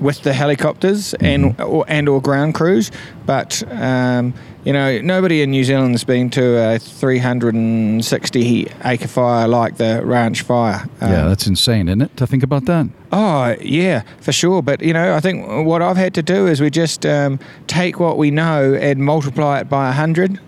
with 0.00 0.22
the 0.22 0.32
helicopters 0.32 1.14
and 1.14 1.56
mm-hmm. 1.56 1.62
or, 1.62 1.84
and 1.88 2.08
or 2.08 2.20
ground 2.22 2.54
crews, 2.54 2.90
but 3.26 3.62
um, 3.72 4.32
you 4.64 4.72
know 4.72 5.00
nobody 5.00 5.42
in 5.42 5.50
New 5.50 5.64
Zealand's 5.64 6.04
been 6.04 6.30
to 6.30 6.74
a 6.74 6.78
360 6.78 8.68
acre 8.84 9.08
fire 9.08 9.48
like 9.48 9.76
the 9.76 10.00
Ranch 10.04 10.42
Fire. 10.42 10.88
Um, 11.00 11.12
yeah, 11.12 11.28
that's 11.28 11.46
insane, 11.46 11.88
isn't 11.88 12.02
it? 12.02 12.16
To 12.16 12.26
think 12.26 12.42
about 12.42 12.66
that. 12.66 12.86
Oh 13.12 13.56
yeah, 13.60 14.02
for 14.20 14.32
sure. 14.32 14.62
But 14.62 14.82
you 14.82 14.92
know, 14.92 15.14
I 15.14 15.20
think 15.20 15.66
what 15.66 15.82
I've 15.82 15.96
had 15.96 16.14
to 16.14 16.22
do 16.22 16.46
is 16.46 16.60
we 16.60 16.70
just 16.70 17.04
um, 17.04 17.38
take 17.66 17.98
what 17.98 18.18
we 18.18 18.30
know 18.30 18.74
and 18.74 19.04
multiply 19.04 19.60
it 19.60 19.68
by 19.68 19.88
a 19.88 19.92
hundred. 19.92 20.38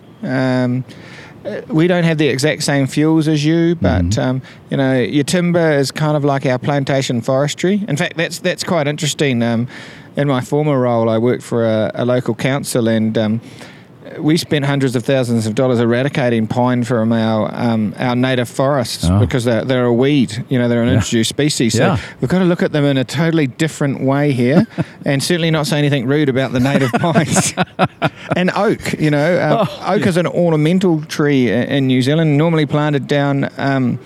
Uh, 1.44 1.62
we 1.68 1.86
don't 1.86 2.04
have 2.04 2.18
the 2.18 2.28
exact 2.28 2.62
same 2.62 2.86
fuels 2.86 3.26
as 3.26 3.44
you, 3.44 3.74
but 3.76 4.04
mm-hmm. 4.04 4.20
um, 4.20 4.42
you 4.70 4.76
know 4.76 5.00
your 5.00 5.24
timber 5.24 5.72
is 5.72 5.90
kind 5.90 6.16
of 6.16 6.24
like 6.24 6.44
our 6.44 6.58
plantation 6.58 7.20
forestry. 7.22 7.84
In 7.88 7.96
fact, 7.96 8.16
that's 8.16 8.38
that's 8.40 8.62
quite 8.62 8.86
interesting. 8.86 9.42
Um, 9.42 9.66
in 10.16 10.28
my 10.28 10.40
former 10.40 10.78
role, 10.78 11.08
I 11.08 11.18
worked 11.18 11.42
for 11.42 11.64
a, 11.64 11.90
a 11.94 12.04
local 12.04 12.34
council, 12.34 12.88
and 12.88 13.16
um, 13.16 13.40
we 14.18 14.36
spent 14.36 14.64
hundreds 14.64 14.96
of 14.96 15.04
thousands 15.04 15.46
of 15.46 15.54
dollars 15.54 15.78
eradicating 15.78 16.46
pine 16.46 16.84
from 16.84 17.12
our 17.12 17.54
um, 17.54 17.94
our 17.98 18.16
native 18.16 18.48
forests 18.48 19.04
oh. 19.04 19.20
because 19.20 19.44
they're, 19.44 19.64
they're 19.64 19.84
a 19.84 19.92
weed. 19.92 20.44
You 20.48 20.58
know, 20.58 20.68
they're 20.68 20.82
an 20.82 20.88
yeah. 20.88 20.94
introduced 20.94 21.28
species. 21.28 21.74
So 21.74 21.86
yeah. 21.86 22.00
we've 22.20 22.30
got 22.30 22.40
to 22.40 22.44
look 22.44 22.62
at 22.62 22.72
them 22.72 22.84
in 22.84 22.96
a 22.96 23.04
totally 23.04 23.46
different 23.46 24.00
way 24.00 24.32
here, 24.32 24.66
and 25.04 25.22
certainly 25.22 25.50
not 25.50 25.66
say 25.66 25.78
anything 25.78 26.06
rude 26.06 26.28
about 26.28 26.52
the 26.52 26.60
native 26.60 26.92
pines 26.98 27.54
and 28.36 28.50
oak. 28.54 28.98
You 28.98 29.10
know, 29.10 29.36
uh, 29.36 29.66
oh, 29.68 29.94
oak 29.94 30.02
yeah. 30.02 30.08
is 30.08 30.16
an 30.16 30.26
ornamental 30.26 31.02
tree 31.02 31.50
in 31.50 31.86
New 31.86 32.02
Zealand, 32.02 32.36
normally 32.36 32.66
planted 32.66 33.06
down. 33.06 33.50
Um, 33.58 33.98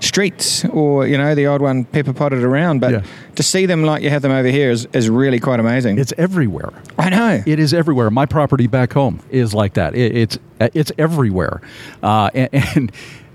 streets 0.00 0.64
or 0.66 1.06
you 1.06 1.16
know 1.16 1.34
the 1.34 1.46
odd 1.46 1.60
one 1.60 1.84
pepper 1.84 2.12
potted 2.12 2.42
around 2.42 2.80
but 2.80 2.92
yeah. 2.92 3.02
to 3.34 3.42
see 3.42 3.66
them 3.66 3.84
like 3.84 4.02
you 4.02 4.10
have 4.10 4.22
them 4.22 4.32
over 4.32 4.48
here 4.48 4.70
is, 4.70 4.88
is 4.92 5.08
really 5.08 5.38
quite 5.38 5.60
amazing. 5.60 5.98
It's 5.98 6.12
everywhere. 6.16 6.72
I 6.98 7.10
know. 7.10 7.42
It 7.46 7.58
is 7.58 7.74
everywhere. 7.74 8.10
My 8.10 8.26
property 8.26 8.66
back 8.66 8.92
home 8.92 9.20
is 9.30 9.54
like 9.54 9.74
that. 9.74 9.94
It, 9.94 10.16
it's 10.16 10.38
it's 10.58 10.92
everywhere. 10.98 11.60
Uh, 12.02 12.30
and, 12.34 12.48
and 12.76 12.92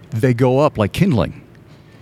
they 0.09 0.33
go 0.33 0.59
up 0.59 0.77
like 0.77 0.91
kindling. 0.91 1.41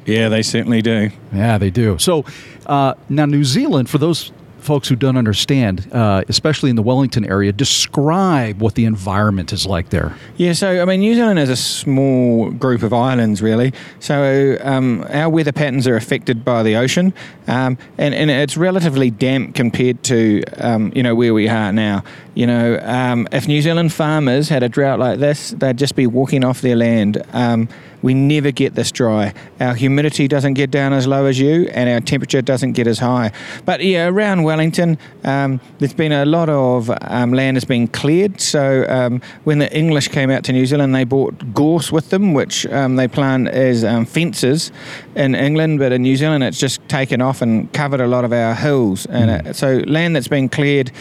Yeah 0.06 0.30
they 0.30 0.42
certainly 0.42 0.82
do. 0.82 1.10
Yeah 1.34 1.58
they 1.58 1.70
do. 1.70 1.98
So 1.98 2.26
uh, 2.66 2.96
now 3.10 3.26
new 3.26 3.44
zealand 3.44 3.90
for 3.90 3.98
those 3.98 4.32
folks 4.64 4.88
who 4.88 4.96
don't 4.96 5.18
understand, 5.18 5.88
uh, 5.92 6.24
especially 6.28 6.70
in 6.70 6.76
the 6.76 6.82
Wellington 6.82 7.26
area, 7.26 7.52
describe 7.52 8.62
what 8.62 8.76
the 8.76 8.86
environment 8.86 9.54
is 9.54 9.66
like 9.66 9.90
there. 9.90 10.16
Yeah, 10.38 10.54
so 10.54 10.82
I 10.82 10.86
mean, 10.86 11.02
New 11.02 11.16
Zealand 11.16 11.40
is 11.40 11.50
a 11.50 11.56
small 11.56 12.52
group 12.52 12.84
of 12.84 12.94
islands, 12.94 13.42
really. 13.42 13.74
So 14.00 14.58
um, 14.62 15.06
our 15.10 15.30
weather 15.30 15.52
patterns 15.52 15.88
are 15.88 15.96
affected 15.96 16.44
by 16.44 16.64
the 16.64 16.76
ocean, 16.76 17.14
um, 17.48 17.78
and, 17.98 18.14
and 18.14 18.32
it's 18.32 18.58
relatively 18.58 19.12
damp 19.12 19.56
compared 19.56 20.04
to 20.04 20.44
um, 20.58 20.92
you 20.96 21.04
know 21.04 21.16
where 21.16 21.34
we 21.34 21.48
are 21.48 21.72
now. 21.72 22.04
You 22.36 22.48
know, 22.48 22.80
um, 22.82 23.28
if 23.32 23.48
New 23.48 23.62
Zealand 23.62 23.94
farmers 23.94 24.50
had 24.50 24.64
a 24.64 24.70
drought 24.70 24.98
like 25.00 25.20
this, 25.20 25.52
they'd 25.52 25.78
just 25.78 25.96
be 25.96 26.08
walking 26.08 26.44
off 26.44 26.62
their 26.62 26.76
land. 26.76 27.22
Um, 27.32 27.70
we 28.02 28.14
never 28.14 28.52
get 28.52 28.76
this 28.76 28.92
dry. 28.92 29.34
Our 29.62 29.76
humidity 29.76 30.28
doesn't 30.28 30.56
get 30.56 30.72
down 30.72 30.92
as 30.92 31.08
low 31.08 31.26
as 31.26 31.40
you, 31.40 31.70
and 31.72 31.90
our 31.90 32.02
temperature 32.02 32.42
doesn't 32.42 32.74
get 32.74 32.86
as 32.86 33.00
high. 33.00 33.32
But 33.64 33.82
yeah, 33.82 34.08
around 34.08 34.44
Wellington, 34.44 34.98
um, 35.24 35.62
there's 35.80 35.94
been 35.94 36.12
a 36.12 36.26
lot 36.26 36.50
of 36.50 36.92
um, 37.02 37.32
land 37.34 37.56
has 37.56 37.64
been 37.64 37.88
cleared. 37.88 38.42
So 38.42 38.86
um, 38.90 39.22
when 39.46 39.60
the 39.60 39.74
English 39.74 40.10
came 40.10 40.30
out 40.30 40.44
to 40.46 40.52
New 40.54 40.66
Zealand, 40.66 40.94
they 40.94 41.06
brought 41.06 41.54
gorse 41.54 41.94
with 41.94 42.10
them, 42.10 42.34
which 42.34 42.66
um, 42.66 42.98
they 42.98 43.08
plant 43.08 43.48
as 43.48 43.86
um, 43.86 44.06
fences 44.06 44.72
in 45.16 45.34
England. 45.34 45.80
But 45.80 45.94
in 45.94 46.02
New 46.02 46.18
Zealand, 46.18 46.44
it's 46.44 46.60
just 46.60 46.86
taken 46.90 47.22
off 47.22 47.42
and 47.42 47.72
covered 47.74 48.02
a 48.02 48.08
lot 48.08 48.26
of 48.26 48.34
our 48.34 48.54
hills. 48.56 49.06
And 49.06 49.30
Mm. 49.30 49.48
uh, 49.48 49.54
so 49.54 49.78
land 49.88 50.16
that's 50.16 50.28
been 50.28 50.50
cleared. 50.50 50.92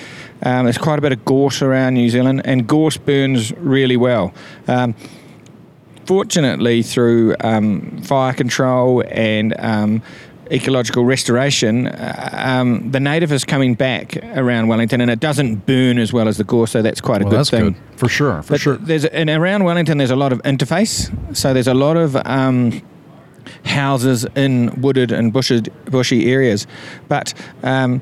Um, 0.42 0.64
there's 0.64 0.78
quite 0.78 0.98
a 0.98 1.02
bit 1.02 1.12
of 1.12 1.24
gorse 1.24 1.62
around 1.62 1.94
New 1.94 2.08
Zealand, 2.10 2.42
and 2.44 2.66
gorse 2.66 2.96
burns 2.96 3.52
really 3.58 3.96
well. 3.96 4.32
Um, 4.68 4.94
fortunately, 6.06 6.82
through 6.82 7.36
um, 7.40 8.02
fire 8.02 8.32
control 8.32 9.04
and 9.08 9.54
um, 9.58 10.02
ecological 10.50 11.04
restoration, 11.04 11.86
uh, 11.86 12.30
um, 12.32 12.90
the 12.90 13.00
native 13.00 13.32
is 13.32 13.44
coming 13.44 13.74
back 13.74 14.16
around 14.36 14.68
Wellington, 14.68 15.00
and 15.00 15.10
it 15.10 15.20
doesn't 15.20 15.64
burn 15.66 15.98
as 15.98 16.12
well 16.12 16.28
as 16.28 16.38
the 16.38 16.44
gorse, 16.44 16.72
so 16.72 16.82
that's 16.82 17.00
quite 17.00 17.20
a 17.22 17.24
Well, 17.24 17.30
good 17.30 17.38
that's 17.38 17.50
thing. 17.50 17.72
good 17.72 17.76
for 17.96 18.08
sure. 18.08 18.42
For 18.42 18.54
But 18.54 18.60
sure. 18.60 18.76
there's 18.76 19.04
and 19.04 19.30
around 19.30 19.64
Wellington, 19.64 19.98
there's 19.98 20.10
a 20.10 20.16
lot 20.16 20.32
of 20.32 20.42
interface. 20.42 21.10
So 21.36 21.52
there's 21.54 21.68
a 21.68 21.74
lot 21.74 21.96
of 21.96 22.16
um, 22.26 22.82
houses 23.64 24.26
in 24.34 24.80
wooded 24.80 25.12
and 25.12 25.32
bushy, 25.32 25.60
bushy 25.90 26.30
areas, 26.32 26.66
but. 27.08 27.32
Um, 27.62 28.00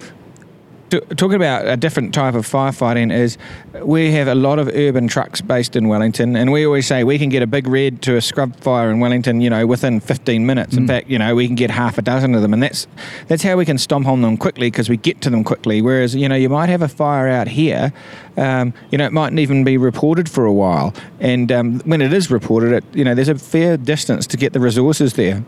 t- 0.90 1.00
Talking 1.16 1.36
about 1.36 1.66
a 1.66 1.76
different 1.76 2.12
type 2.12 2.34
of 2.34 2.46
firefighting 2.46 3.12
is 3.12 3.38
we 3.82 4.12
have 4.12 4.28
a 4.28 4.34
lot 4.34 4.58
of 4.58 4.68
urban 4.68 5.08
trucks 5.08 5.40
based 5.40 5.76
in 5.76 5.88
Wellington, 5.88 6.36
and 6.36 6.52
we 6.52 6.66
always 6.66 6.86
say 6.86 7.04
we 7.04 7.18
can 7.18 7.28
get 7.28 7.42
a 7.42 7.46
big 7.46 7.66
red 7.66 8.02
to 8.02 8.16
a 8.16 8.20
scrub 8.20 8.56
fire 8.56 8.90
in 8.90 9.00
Wellington, 9.00 9.40
you 9.40 9.50
know, 9.50 9.66
within 9.66 10.00
15 10.00 10.44
minutes. 10.44 10.76
In 10.76 10.86
fact, 10.86 11.08
you 11.08 11.18
know, 11.18 11.34
we 11.34 11.46
can 11.46 11.56
get 11.56 11.70
half 11.70 11.98
a 11.98 12.02
dozen 12.02 12.34
of 12.34 12.42
them, 12.42 12.52
and 12.52 12.62
that's 12.62 12.86
that's 13.28 13.42
how 13.42 13.56
we 13.56 13.64
can 13.64 13.78
stomp 13.78 14.06
on 14.06 14.22
them 14.22 14.36
quickly 14.36 14.70
because 14.70 14.88
we 14.88 14.96
get 14.96 15.20
to 15.22 15.30
them 15.30 15.44
quickly. 15.44 15.80
Whereas, 15.80 16.14
you 16.14 16.28
know, 16.28 16.36
you 16.36 16.48
might 16.48 16.68
have 16.68 16.82
a 16.82 16.88
fire 16.88 17.28
out 17.28 17.48
here, 17.48 17.92
um, 18.36 18.74
you 18.90 18.98
know, 18.98 19.06
it 19.06 19.12
mightn't 19.12 19.38
even 19.38 19.64
be 19.64 19.76
reported 19.76 20.28
for 20.28 20.44
a 20.44 20.52
while, 20.52 20.94
and 21.20 21.50
um, 21.52 21.80
when 21.80 22.02
it 22.02 22.12
is 22.12 22.30
reported, 22.30 22.72
it 22.72 22.84
you 22.92 23.04
know, 23.04 23.14
there's 23.14 23.28
a 23.28 23.38
fair 23.38 23.76
distance 23.76 24.26
to 24.28 24.36
get 24.36 24.52
the 24.52 24.60
resources 24.60 25.14
there. 25.14 25.44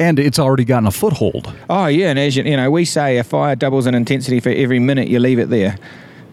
And 0.00 0.18
it's 0.18 0.38
already 0.38 0.64
gotten 0.64 0.88
a 0.88 0.90
foothold. 0.90 1.54
Oh 1.68 1.86
yeah, 1.86 2.08
and 2.08 2.18
as 2.18 2.34
you, 2.34 2.42
you 2.42 2.56
know, 2.56 2.70
we 2.70 2.84
say 2.84 3.18
a 3.18 3.24
fire 3.24 3.54
doubles 3.54 3.86
in 3.86 3.94
intensity 3.94 4.40
for 4.40 4.48
every 4.48 4.80
minute 4.80 5.08
you 5.08 5.20
leave 5.20 5.38
it 5.38 5.50
there, 5.50 5.78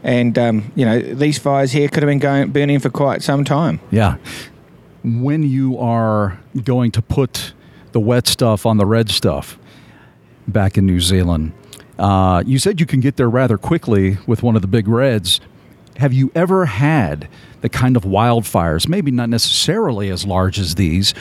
and 0.03 0.35
um, 0.39 0.71
you 0.73 0.85
know 0.85 0.99
these 0.99 1.37
fires 1.37 1.71
here 1.73 1.89
could 1.89 2.01
have 2.01 2.07
been 2.07 2.19
going 2.19 2.51
burning 2.51 2.79
for 2.79 2.89
quite 2.89 3.21
some 3.21 3.43
time. 3.43 3.79
Yeah. 3.91 4.15
When 5.03 5.43
you 5.43 5.77
are 5.77 6.39
going 6.63 6.91
to 6.91 7.01
put 7.01 7.53
the 7.91 7.99
wet 7.99 8.25
stuff 8.27 8.65
on 8.65 8.77
the 8.77 8.85
red 8.85 9.09
stuff 9.09 9.59
back 10.47 10.77
in 10.77 10.85
New 10.85 10.99
Zealand, 10.99 11.51
uh, 11.99 12.43
you 12.45 12.57
said 12.59 12.79
you 12.79 12.85
can 12.85 12.99
get 13.01 13.17
there 13.17 13.29
rather 13.29 13.57
quickly 13.57 14.17
with 14.25 14.43
one 14.43 14.55
of 14.55 14.61
the 14.61 14.67
big 14.67 14.87
reds. 14.87 15.39
Have 15.97 16.13
you 16.13 16.31
ever 16.35 16.65
had 16.65 17.27
the 17.61 17.69
kind 17.69 17.97
of 17.97 18.03
wildfires, 18.03 18.87
maybe 18.87 19.11
not 19.11 19.29
necessarily 19.29 20.09
as 20.09 20.25
large 20.25 20.59
as 20.59 20.75
these, 20.75 21.13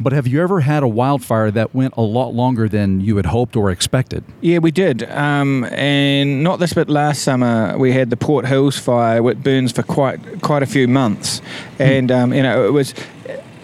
but 0.00 0.12
have 0.12 0.26
you 0.26 0.42
ever 0.42 0.60
had 0.60 0.82
a 0.82 0.88
wildfire 0.88 1.50
that 1.50 1.74
went 1.74 1.94
a 1.96 2.02
lot 2.02 2.34
longer 2.34 2.68
than 2.68 3.00
you 3.00 3.16
had 3.16 3.26
hoped 3.26 3.56
or 3.56 3.70
expected? 3.70 4.24
Yeah, 4.40 4.58
we 4.58 4.70
did, 4.70 5.02
um, 5.10 5.64
and 5.64 6.42
not 6.42 6.58
this, 6.58 6.72
but 6.72 6.88
last 6.88 7.22
summer 7.22 7.76
we 7.78 7.92
had 7.92 8.10
the 8.10 8.16
Port 8.16 8.46
Hills 8.46 8.78
fire, 8.78 9.22
which 9.22 9.38
burns 9.38 9.72
for 9.72 9.82
quite 9.82 10.42
quite 10.42 10.62
a 10.62 10.66
few 10.66 10.88
months, 10.88 11.42
and 11.78 12.10
um, 12.10 12.32
you 12.32 12.42
know 12.42 12.66
it 12.66 12.72
was 12.72 12.94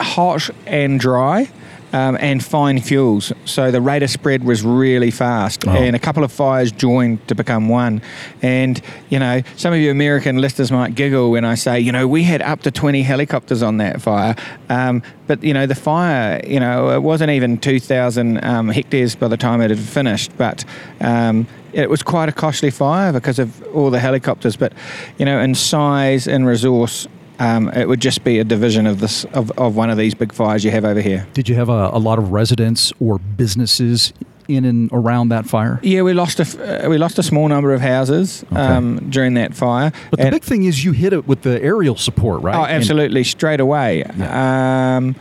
hot 0.00 0.50
and 0.66 1.00
dry. 1.00 1.48
Um, 1.94 2.16
and 2.20 2.42
fine 2.44 2.80
fuels, 2.80 3.32
so 3.44 3.70
the 3.70 3.80
rate 3.80 4.02
of 4.02 4.10
spread 4.10 4.42
was 4.42 4.64
really 4.64 5.12
fast, 5.12 5.64
Oh. 5.64 5.70
and 5.70 5.94
a 5.94 5.98
couple 6.00 6.24
of 6.24 6.32
fires 6.32 6.72
joined 6.72 7.18
to 7.28 7.36
become 7.36 7.68
one. 7.68 8.02
And 8.42 8.80
you 9.10 9.20
know, 9.20 9.42
some 9.54 9.72
of 9.72 9.78
you 9.78 9.92
American 9.92 10.38
listeners 10.40 10.72
might 10.72 10.96
giggle 10.96 11.30
when 11.30 11.44
I 11.44 11.54
say, 11.54 11.78
you 11.78 11.92
know, 11.92 12.08
we 12.08 12.24
had 12.24 12.42
up 12.42 12.62
to 12.62 12.72
twenty 12.72 13.02
helicopters 13.04 13.62
on 13.62 13.76
that 13.76 14.02
fire, 14.02 14.34
um, 14.68 15.02
but 15.28 15.44
you 15.44 15.54
know, 15.54 15.66
the 15.66 15.76
fire, 15.76 16.40
you 16.44 16.58
know, 16.58 16.90
it 16.90 17.02
wasn't 17.02 17.30
even 17.30 17.58
two 17.58 17.78
thousand 17.78 18.44
um, 18.44 18.70
hectares 18.70 19.14
by 19.14 19.28
the 19.28 19.36
time 19.36 19.60
it 19.60 19.70
had 19.70 19.78
finished, 19.78 20.32
but 20.36 20.64
um, 21.00 21.46
it 21.72 21.88
was 21.88 22.02
quite 22.02 22.28
a 22.28 22.32
costly 22.32 22.70
fire 22.70 23.12
because 23.12 23.38
of 23.38 23.62
all 23.72 23.90
the 23.90 24.00
helicopters. 24.00 24.56
But 24.56 24.72
you 25.16 25.24
know, 25.24 25.38
in 25.38 25.54
size 25.54 26.26
and 26.26 26.44
resource, 26.44 27.06
um, 27.38 27.68
it 27.70 27.88
would 27.88 28.00
just 28.00 28.22
be 28.24 28.38
a 28.38 28.44
division 28.44 28.86
of 28.86 29.00
this 29.00 29.24
of, 29.32 29.50
of 29.58 29.76
one 29.76 29.90
of 29.90 29.98
these 29.98 30.14
big 30.14 30.32
fires 30.32 30.64
you 30.64 30.70
have 30.70 30.84
over 30.84 31.00
here. 31.00 31.26
Did 31.34 31.48
you 31.48 31.54
have 31.56 31.68
a, 31.68 31.90
a 31.92 31.98
lot 31.98 32.18
of 32.18 32.32
residents 32.32 32.92
or 33.00 33.18
businesses 33.18 34.12
in 34.46 34.64
and 34.64 34.90
around 34.92 35.30
that 35.30 35.46
fire? 35.46 35.80
Yeah, 35.82 36.02
we 36.02 36.12
lost 36.12 36.38
a 36.40 36.84
uh, 36.84 36.88
we 36.88 36.98
lost 36.98 37.18
a 37.18 37.22
small 37.22 37.48
number 37.48 37.72
of 37.74 37.80
houses 37.80 38.44
um, 38.52 39.10
during 39.10 39.34
that 39.34 39.54
fire. 39.54 39.90
But 40.10 40.18
the 40.18 40.26
And- 40.26 40.32
big 40.34 40.42
thing 40.44 40.64
is 40.64 40.84
you 40.84 40.92
hit 40.92 41.12
it 41.12 41.26
with 41.26 41.42
the 41.42 41.60
aerial 41.62 41.96
support, 41.96 42.42
right? 42.42 42.54
Oh, 42.54 42.64
And- 42.64 42.72
absolutely, 42.74 43.24
straight 43.24 43.60
away. 43.60 44.04
Um, 44.04 45.14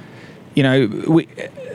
you 0.55 0.61
know, 0.63 0.87
we, 1.07 1.27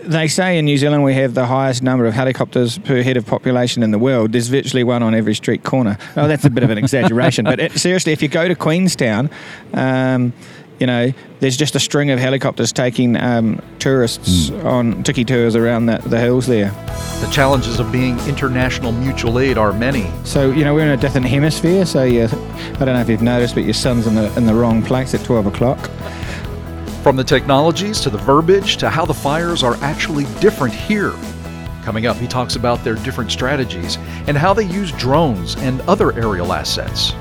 they 0.09 0.27
say 0.27 0.59
in 0.59 0.65
New 0.65 0.79
Zealand 0.79 1.05
we 1.05 1.15
have 1.15 1.35
the 1.35 1.47
highest 1.47 1.83
number 1.83 2.07
of 2.07 2.15
helicopters 2.15 2.79
per 2.79 3.03
head 3.03 3.17
of 3.17 3.27
population 3.27 3.83
in 3.83 3.91
the 3.91 3.99
world. 3.99 4.33
There's 4.33 4.49
virtually 4.49 4.85
one 4.85 5.03
on 5.03 5.15
every 5.15 5.35
street 5.35 5.65
corner. 5.65 5.99
Oh, 6.17 6.27
that's 6.27 6.45
a 6.45 6.51
bit 6.51 6.65
of 6.65 6.71
an 6.71 6.79
exaggeration, 6.79 7.45
but 7.45 7.61
it, 7.61 7.73
seriously, 7.73 8.13
if 8.13 8.23
you 8.23 8.29
go 8.29 8.49
to 8.49 8.55
Queenstown, 8.55 9.31
um, 9.75 10.33
you 10.81 10.87
know, 10.87 11.13
there's 11.41 11.57
just 11.57 11.75
a 11.75 11.81
string 11.81 12.11
of 12.11 12.19
helicopters 12.19 12.73
taking 12.73 13.17
um, 13.17 13.61
tourists 13.81 14.51
on 14.51 15.03
tiki 15.03 15.25
tours 15.25 15.57
around 15.57 15.87
the, 15.87 15.99
the 15.99 16.19
hills 16.19 16.47
there. 16.47 16.71
The 17.21 17.29
challenges 17.33 17.81
of 17.81 17.91
being 17.91 18.19
international 18.21 18.93
mutual 18.93 19.39
aid 19.41 19.59
are 19.59 19.73
many. 19.73 20.09
So 20.25 20.51
you 20.51 20.65
know 20.65 20.75
we're 20.75 20.85
in 20.87 20.97
a 20.97 20.97
different 20.97 21.27
hemisphere. 21.27 21.85
So 21.85 22.05
yeah, 22.05 22.29
I 22.81 22.85
don't 22.85 22.95
know 22.95 23.01
if 23.01 23.09
you've 23.09 23.23
noticed, 23.23 23.55
but 23.55 23.65
your 23.65 23.75
sun's 23.75 24.07
in 24.07 24.15
the 24.15 24.35
in 24.37 24.47
the 24.47 24.55
wrong 24.55 24.83
place 24.83 25.15
at 25.15 25.25
twelve 25.25 25.47
o'clock. 25.47 25.91
From 27.09 27.17
the 27.17 27.25
technologies 27.25 28.01
to 28.01 28.11
the 28.11 28.19
verbiage 28.19 28.77
to 28.77 28.91
how 28.91 29.07
the 29.07 29.15
fires 29.15 29.63
are 29.63 29.77
actually 29.77 30.27
different 30.43 30.75
here. 30.75 31.15
Coming 31.83 32.05
up, 32.05 32.19
he 32.19 32.27
talks 32.27 32.55
about 32.55 32.85
their 32.85 32.97
different 32.97 33.33
strategies 33.33 33.97
and 34.27 34.37
how 34.37 34.53
they 34.53 34.65
use 34.65 34.93
drones 34.93 35.57
and 35.57 35.81
other 35.89 36.13
aerial 36.13 36.53
assets. 36.53 37.15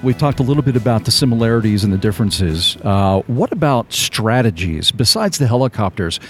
We've 0.00 0.16
talked 0.16 0.38
a 0.38 0.44
little 0.44 0.62
bit 0.62 0.76
about 0.76 1.04
the 1.04 1.10
similarities 1.10 1.82
and 1.82 1.92
the 1.92 1.98
differences. 1.98 2.76
Uh, 2.84 3.22
what 3.26 3.50
about 3.50 3.92
strategies 3.92 4.92
besides 4.92 5.38
the 5.38 5.48
helicopters? 5.48 6.20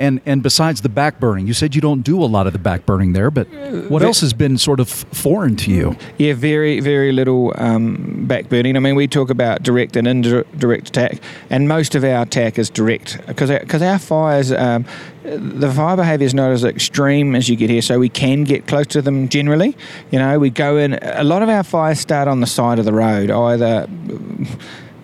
And, 0.00 0.22
and 0.24 0.42
besides 0.42 0.80
the 0.80 0.88
backburning, 0.88 1.46
you 1.46 1.52
said 1.52 1.74
you 1.74 1.82
don't 1.82 2.00
do 2.00 2.24
a 2.24 2.24
lot 2.24 2.46
of 2.46 2.54
the 2.54 2.58
backburning 2.58 3.12
there, 3.12 3.30
but 3.30 3.46
what 3.90 4.02
else 4.02 4.22
has 4.22 4.32
been 4.32 4.56
sort 4.56 4.80
of 4.80 4.88
foreign 4.88 5.56
to 5.56 5.70
you? 5.70 5.94
Yeah, 6.16 6.32
very, 6.32 6.80
very 6.80 7.12
little 7.12 7.52
um, 7.56 8.26
backburning. 8.26 8.76
I 8.76 8.78
mean, 8.78 8.94
we 8.94 9.06
talk 9.06 9.28
about 9.28 9.62
direct 9.62 9.96
and 9.96 10.08
indirect 10.08 10.88
attack, 10.88 11.18
and 11.50 11.68
most 11.68 11.94
of 11.94 12.02
our 12.02 12.22
attack 12.22 12.58
is 12.58 12.70
direct 12.70 13.18
because 13.26 13.50
because 13.50 13.82
our 13.82 13.98
fires, 13.98 14.52
um, 14.52 14.86
the 15.22 15.70
fire 15.70 15.96
behaviour 15.96 16.24
is 16.24 16.32
not 16.32 16.50
as 16.50 16.64
extreme 16.64 17.36
as 17.36 17.50
you 17.50 17.56
get 17.56 17.68
here, 17.68 17.82
so 17.82 17.98
we 17.98 18.08
can 18.08 18.44
get 18.44 18.66
close 18.66 18.86
to 18.86 19.02
them 19.02 19.28
generally. 19.28 19.76
You 20.10 20.18
know, 20.18 20.38
we 20.38 20.48
go 20.48 20.78
in. 20.78 20.94
A 20.94 21.24
lot 21.24 21.42
of 21.42 21.50
our 21.50 21.62
fires 21.62 22.00
start 22.00 22.26
on 22.26 22.40
the 22.40 22.46
side 22.46 22.78
of 22.78 22.86
the 22.86 22.94
road, 22.94 23.30
either. 23.30 23.86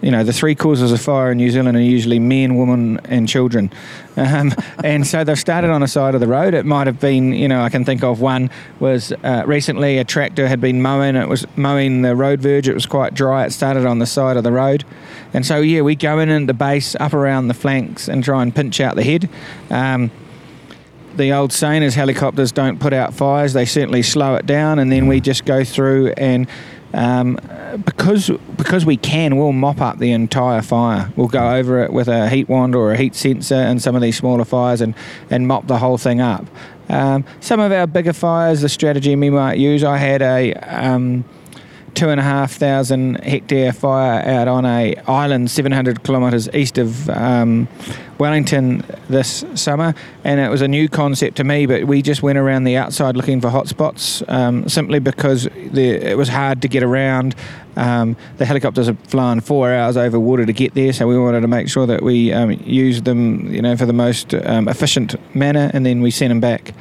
You 0.06 0.12
know, 0.12 0.22
the 0.22 0.32
three 0.32 0.54
causes 0.54 0.92
of 0.92 1.00
fire 1.00 1.32
in 1.32 1.38
New 1.38 1.50
Zealand 1.50 1.76
are 1.76 1.80
usually 1.80 2.20
men, 2.20 2.56
women, 2.56 3.00
and 3.06 3.28
children. 3.28 3.72
Um, 4.16 4.54
and 4.84 5.04
so 5.04 5.24
they've 5.24 5.36
started 5.36 5.70
on 5.70 5.80
the 5.80 5.88
side 5.88 6.14
of 6.14 6.20
the 6.20 6.28
road. 6.28 6.54
It 6.54 6.64
might 6.64 6.86
have 6.86 7.00
been, 7.00 7.32
you 7.32 7.48
know, 7.48 7.60
I 7.60 7.70
can 7.70 7.84
think 7.84 8.04
of 8.04 8.20
one 8.20 8.48
was 8.78 9.10
uh, 9.24 9.42
recently 9.46 9.98
a 9.98 10.04
tractor 10.04 10.46
had 10.46 10.60
been 10.60 10.80
mowing. 10.80 11.16
It 11.16 11.28
was 11.28 11.44
mowing 11.56 12.02
the 12.02 12.14
road 12.14 12.40
verge. 12.40 12.68
It 12.68 12.74
was 12.74 12.86
quite 12.86 13.14
dry. 13.14 13.46
It 13.46 13.50
started 13.50 13.84
on 13.84 13.98
the 13.98 14.06
side 14.06 14.36
of 14.36 14.44
the 14.44 14.52
road. 14.52 14.84
And 15.34 15.44
so, 15.44 15.58
yeah, 15.58 15.80
we 15.80 15.96
go 15.96 16.20
in 16.20 16.28
at 16.28 16.46
the 16.46 16.54
base, 16.54 16.94
up 17.00 17.12
around 17.12 17.48
the 17.48 17.54
flanks, 17.54 18.06
and 18.06 18.22
try 18.22 18.44
and 18.44 18.54
pinch 18.54 18.80
out 18.80 18.94
the 18.94 19.02
head. 19.02 19.28
Um, 19.70 20.12
the 21.16 21.32
old 21.32 21.52
saying 21.52 21.82
is 21.82 21.94
helicopters 21.94 22.52
don't 22.52 22.78
put 22.78 22.92
out 22.92 23.14
fires, 23.14 23.52
they 23.52 23.64
certainly 23.64 24.02
slow 24.02 24.34
it 24.34 24.46
down, 24.46 24.78
and 24.78 24.90
then 24.90 25.06
we 25.06 25.20
just 25.20 25.44
go 25.44 25.64
through 25.64 26.12
and 26.16 26.46
um, 26.94 27.38
because 27.84 28.30
because 28.56 28.86
we 28.86 28.96
can, 28.96 29.36
we'll 29.36 29.52
mop 29.52 29.80
up 29.80 29.98
the 29.98 30.12
entire 30.12 30.62
fire. 30.62 31.12
We'll 31.16 31.28
go 31.28 31.54
over 31.54 31.82
it 31.82 31.92
with 31.92 32.08
a 32.08 32.28
heat 32.28 32.48
wand 32.48 32.74
or 32.74 32.92
a 32.92 32.96
heat 32.96 33.14
sensor 33.14 33.54
and 33.54 33.82
some 33.82 33.94
of 33.94 34.02
these 34.02 34.16
smaller 34.16 34.44
fires 34.44 34.80
and, 34.80 34.94
and 35.30 35.46
mop 35.46 35.66
the 35.66 35.78
whole 35.78 35.98
thing 35.98 36.20
up. 36.20 36.46
Um, 36.88 37.24
some 37.40 37.60
of 37.60 37.72
our 37.72 37.86
bigger 37.86 38.12
fires, 38.12 38.60
the 38.60 38.68
strategy 38.68 39.14
we 39.14 39.28
might 39.28 39.58
use, 39.58 39.84
I 39.84 39.98
had 39.98 40.22
a 40.22 40.54
um, 40.54 41.24
two 41.96 42.10
and 42.10 42.20
a 42.20 42.22
half 42.22 42.52
thousand 42.52 43.16
hectare 43.24 43.72
fire 43.72 44.20
out 44.28 44.46
on 44.48 44.66
a 44.66 44.94
island 45.08 45.50
700 45.50 46.04
kilometres 46.04 46.48
east 46.54 46.76
of 46.76 47.08
um, 47.08 47.66
Wellington 48.18 48.84
this 49.08 49.44
summer, 49.54 49.94
and 50.22 50.38
it 50.38 50.50
was 50.50 50.60
a 50.60 50.68
new 50.68 50.88
concept 50.88 51.38
to 51.38 51.44
me. 51.44 51.66
But 51.66 51.84
we 51.84 52.02
just 52.02 52.22
went 52.22 52.38
around 52.38 52.64
the 52.64 52.76
outside 52.76 53.16
looking 53.16 53.40
for 53.40 53.48
hotspots, 53.48 54.22
um, 54.30 54.68
simply 54.68 54.98
because 54.98 55.44
the, 55.44 55.88
it 55.88 56.16
was 56.16 56.28
hard 56.28 56.62
to 56.62 56.68
get 56.68 56.82
around. 56.82 57.34
Um, 57.76 58.16
the 58.36 58.44
helicopters 58.44 58.88
are 58.88 58.96
flying 59.08 59.40
four 59.40 59.72
hours 59.72 59.96
over 59.96 60.20
water 60.20 60.46
to 60.46 60.52
get 60.52 60.74
there, 60.74 60.92
so 60.92 61.06
we 61.06 61.18
wanted 61.18 61.40
to 61.40 61.48
make 61.48 61.68
sure 61.68 61.86
that 61.86 62.02
we 62.02 62.32
um, 62.32 62.52
used 62.52 63.04
them, 63.04 63.52
you 63.52 63.62
know, 63.62 63.76
for 63.76 63.86
the 63.86 63.92
most 63.92 64.34
um, 64.34 64.68
efficient 64.68 65.14
manner, 65.34 65.70
and 65.72 65.84
then 65.84 66.02
we 66.02 66.10
sent 66.10 66.30
them 66.30 66.40
back. 66.40 66.74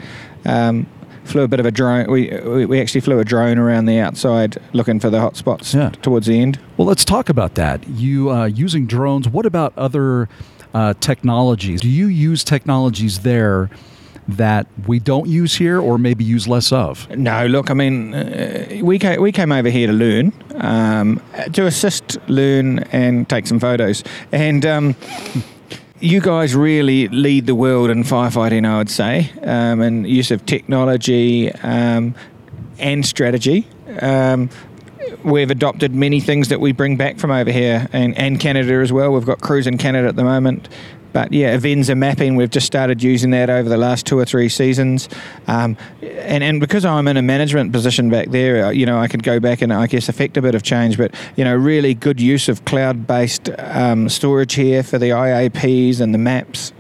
Um, 0.46 0.88
flew 1.26 1.44
a 1.44 1.48
bit 1.48 1.60
of 1.60 1.66
a 1.66 1.72
drone. 1.72 2.10
We, 2.10 2.30
we 2.66 2.80
actually 2.80 3.02
flew 3.02 3.20
a 3.20 3.26
drone 3.26 3.58
around 3.58 3.86
the 3.86 4.00
outside 4.00 4.58
looking 4.74 5.00
for 5.00 5.10
the 5.10 5.18
hotspots 5.20 5.74
Yeah. 5.74 5.90
towards 6.02 6.28
the 6.28 6.40
end. 6.40 6.60
Well, 6.78 6.88
let's 6.88 7.04
talk 7.04 7.30
about 7.30 7.56
that. 7.56 7.88
You 7.88 8.32
uh, 8.32 8.46
using 8.46 8.86
drones. 8.86 9.28
What 9.28 9.46
about 9.46 9.74
other 9.78 10.30
uh, 10.74 10.94
technologies? 11.00 11.82
Do 11.82 11.90
you 11.90 12.08
use 12.08 12.44
technologies 12.44 13.20
there 13.20 13.70
that 14.28 14.66
we 14.88 14.98
don't 15.00 15.28
use 15.28 15.56
here, 15.56 15.80
or 15.80 16.00
maybe 16.00 16.24
use 16.24 16.48
less 16.48 16.72
of? 16.72 17.08
No, 17.16 17.46
look, 17.46 17.70
I 17.70 17.76
mean, 17.76 18.14
uh, 18.16 18.80
we 18.82 18.98
came, 18.98 19.22
we 19.22 19.32
came 19.32 19.52
over 19.52 19.70
here 19.70 19.86
to 19.88 19.94
learn, 19.94 20.34
um, 20.56 21.22
to 21.54 21.68
assist, 21.68 22.18
learn, 22.28 22.80
and 22.92 23.30
take 23.30 23.46
some 23.46 23.60
photos. 23.60 24.04
And 24.32 24.66
um, 24.66 24.96
you 26.06 26.22
guys 26.22 26.56
really 26.56 27.08
lead 27.08 27.48
the 27.48 27.56
world 27.56 27.90
in 27.90 28.04
firefighting, 28.04 28.68
I 28.68 28.78
would 28.78 28.92
say, 28.92 29.32
um, 29.42 29.82
and 29.82 30.08
use 30.08 30.30
of 30.30 30.46
technology 30.46 31.52
um, 31.52 32.14
and 32.78 33.04
strategy. 33.04 33.68
Um, 34.00 34.52
we've 35.24 35.50
adopted 35.50 35.96
many 35.96 36.20
things 36.20 36.50
that 36.50 36.60
we 36.60 36.74
bring 36.74 36.96
back 36.96 37.18
from 37.18 37.32
over 37.32 37.52
here 37.52 37.88
and, 37.92 38.16
and 38.20 38.40
Canada 38.40 38.74
as 38.76 38.94
well. 38.94 39.14
We've 39.14 39.26
got 39.26 39.42
crews 39.42 39.66
in 39.66 39.80
Canada 39.80 40.08
at 40.08 40.16
the 40.16 40.24
moment. 40.24 40.70
But 41.16 41.32
yeah, 41.32 41.56
Avenza 41.56 41.98
mapping, 41.98 42.36
we've 42.36 42.50
just 42.50 42.68
started 42.68 43.02
using 43.02 43.30
that 43.30 43.50
over 43.50 43.70
the 43.70 43.78
last 43.78 44.06
two 44.06 44.20
or 44.20 44.26
three 44.26 44.50
seasons. 44.50 45.08
Um, 45.48 45.78
and, 46.02 46.44
and 46.44 46.60
because 46.60 46.84
I'm 46.84 47.08
in 47.08 47.16
a 47.16 47.22
management 47.22 47.72
position 47.72 48.10
back 48.10 48.32
there, 48.32 48.66
uh, 48.66 48.70
you 48.72 48.86
know, 48.86 49.00
I 49.00 49.08
could 49.08 49.24
go 49.24 49.40
back 49.40 49.62
and 49.62 49.72
I 49.72 49.88
guess 49.88 50.10
affect 50.10 50.36
a 50.36 50.42
bit 50.42 50.56
of 50.56 50.64
change. 50.64 50.98
But, 50.98 51.16
you 51.38 51.46
know, 51.46 51.56
really 51.56 51.94
good 51.94 52.20
use 52.20 52.50
of 52.50 52.66
cloud 52.66 53.08
based 53.08 53.50
um, 53.60 54.10
storage 54.10 54.56
here 54.56 54.84
for 54.84 54.98
the 54.98 55.12
IAPs 55.12 56.02
and 56.02 56.14
the 56.14 56.18
maps. 56.18 56.74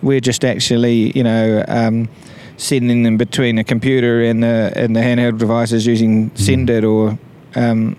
We're 0.00 0.20
just 0.20 0.42
actually, 0.42 1.14
you 1.14 1.22
know, 1.22 1.62
um, 1.68 2.08
sending 2.56 3.02
them 3.02 3.18
between 3.18 3.58
a 3.58 3.64
computer 3.64 4.22
and 4.22 4.42
the, 4.42 4.72
and 4.74 4.96
the 4.96 5.00
handheld 5.00 5.36
devices 5.36 5.86
using 5.86 6.30
Sendit 6.30 6.90
or 6.90 7.18
um, 7.60 7.98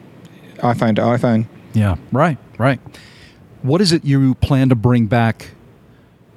iPhone 0.58 0.96
to 0.96 1.04
iPhone. 1.04 1.46
Yeah, 1.74 1.98
right, 2.12 2.40
right. 2.58 2.80
What 3.62 3.80
is 3.80 3.92
it 3.92 4.04
you 4.04 4.34
plan 4.34 4.70
to 4.70 4.76
bring 4.76 5.06
back 5.06 5.53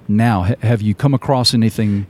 now? 0.09 0.47
H- 0.47 0.59
have 0.61 0.83
you 0.83 0.95
come 0.95 1.15
across 1.15 1.55
anything? 1.55 2.07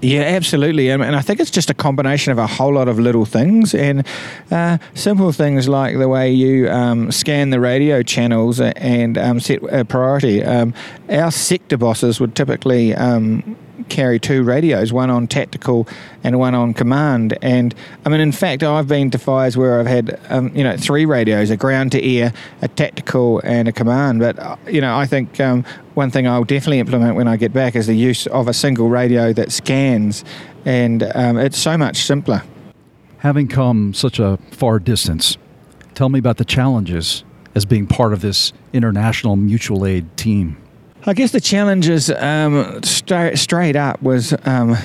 Yeah, 0.00 0.20
absolutely, 0.20 0.90
and, 0.90 1.02
I 1.02 1.20
think 1.22 1.40
it's 1.40 1.50
just 1.50 1.70
a 1.70 1.74
combination 1.74 2.30
of 2.30 2.38
a 2.38 2.46
whole 2.46 2.74
lot 2.74 2.86
of 2.86 3.00
little 3.00 3.24
things 3.24 3.74
and 3.74 4.06
uh, 4.48 4.78
simple 4.94 5.32
things 5.32 5.68
like 5.68 5.98
the 5.98 6.08
way 6.08 6.30
you 6.30 6.70
um, 6.70 7.10
scan 7.10 7.50
the 7.50 7.58
radio 7.58 8.04
channels 8.04 8.60
and 8.60 9.18
um, 9.18 9.40
set 9.40 9.60
a 9.64 9.84
priority. 9.84 10.44
Um, 10.44 10.72
our 11.10 11.32
sector 11.32 11.76
bosses 11.76 12.20
would 12.20 12.36
typically 12.36 12.94
um, 12.94 13.56
carry 13.88 14.18
two 14.18 14.42
radios, 14.42 14.92
one 14.92 15.10
on 15.10 15.26
tactical 15.26 15.88
and 16.22 16.38
one 16.38 16.54
on 16.54 16.74
command. 16.74 17.36
And 17.42 17.74
I 18.04 18.08
mean, 18.08 18.20
in 18.20 18.32
fact, 18.32 18.62
I've 18.62 18.88
been 18.88 19.10
to 19.10 19.18
fires 19.18 19.56
where 19.56 19.80
I've 19.80 19.86
had 19.86 20.20
um, 20.28 20.54
you 20.54 20.64
know 20.64 20.76
three 20.76 21.06
radios: 21.06 21.50
a 21.50 21.56
ground 21.56 21.92
to 21.92 22.04
air, 22.04 22.32
a 22.62 22.68
tactical, 22.68 23.40
and 23.44 23.68
a 23.68 23.72
command. 23.72 24.20
But 24.20 24.38
uh, 24.38 24.56
you 24.68 24.80
know, 24.80 24.96
I 24.96 25.06
think 25.06 25.40
um, 25.40 25.64
one 25.94 26.10
thing 26.10 26.26
I'll 26.26 26.44
definitely 26.44 26.78
implement 26.78 27.16
when 27.16 27.28
I 27.28 27.36
get 27.36 27.52
back 27.52 27.76
is 27.76 27.86
the 27.86 27.94
use 27.96 28.26
of 28.28 28.48
a 28.48 28.54
single 28.54 28.88
radio 28.88 29.32
that 29.32 29.52
scans, 29.52 30.24
and 30.64 31.02
um, 31.14 31.38
it's 31.38 31.58
so 31.58 31.76
much 31.76 31.98
simpler. 31.98 32.42
Having 33.18 33.48
come 33.48 33.94
such 33.94 34.20
a 34.20 34.38
far 34.52 34.78
distance, 34.78 35.36
tell 35.94 36.08
me 36.08 36.20
about 36.20 36.36
the 36.36 36.44
challenges 36.44 37.24
as 37.54 37.64
being 37.64 37.86
part 37.86 38.12
of 38.12 38.20
this 38.20 38.52
international 38.72 39.34
mutual 39.34 39.84
aid 39.84 40.16
team. 40.16 40.56
I 41.06 41.14
guess 41.14 41.32
the 41.32 41.40
challenges 41.40 42.10
um, 42.10 42.82
stra- 42.82 43.36
straight 43.36 43.76
up 43.76 44.02
was 44.02 44.34
um, 44.44 44.76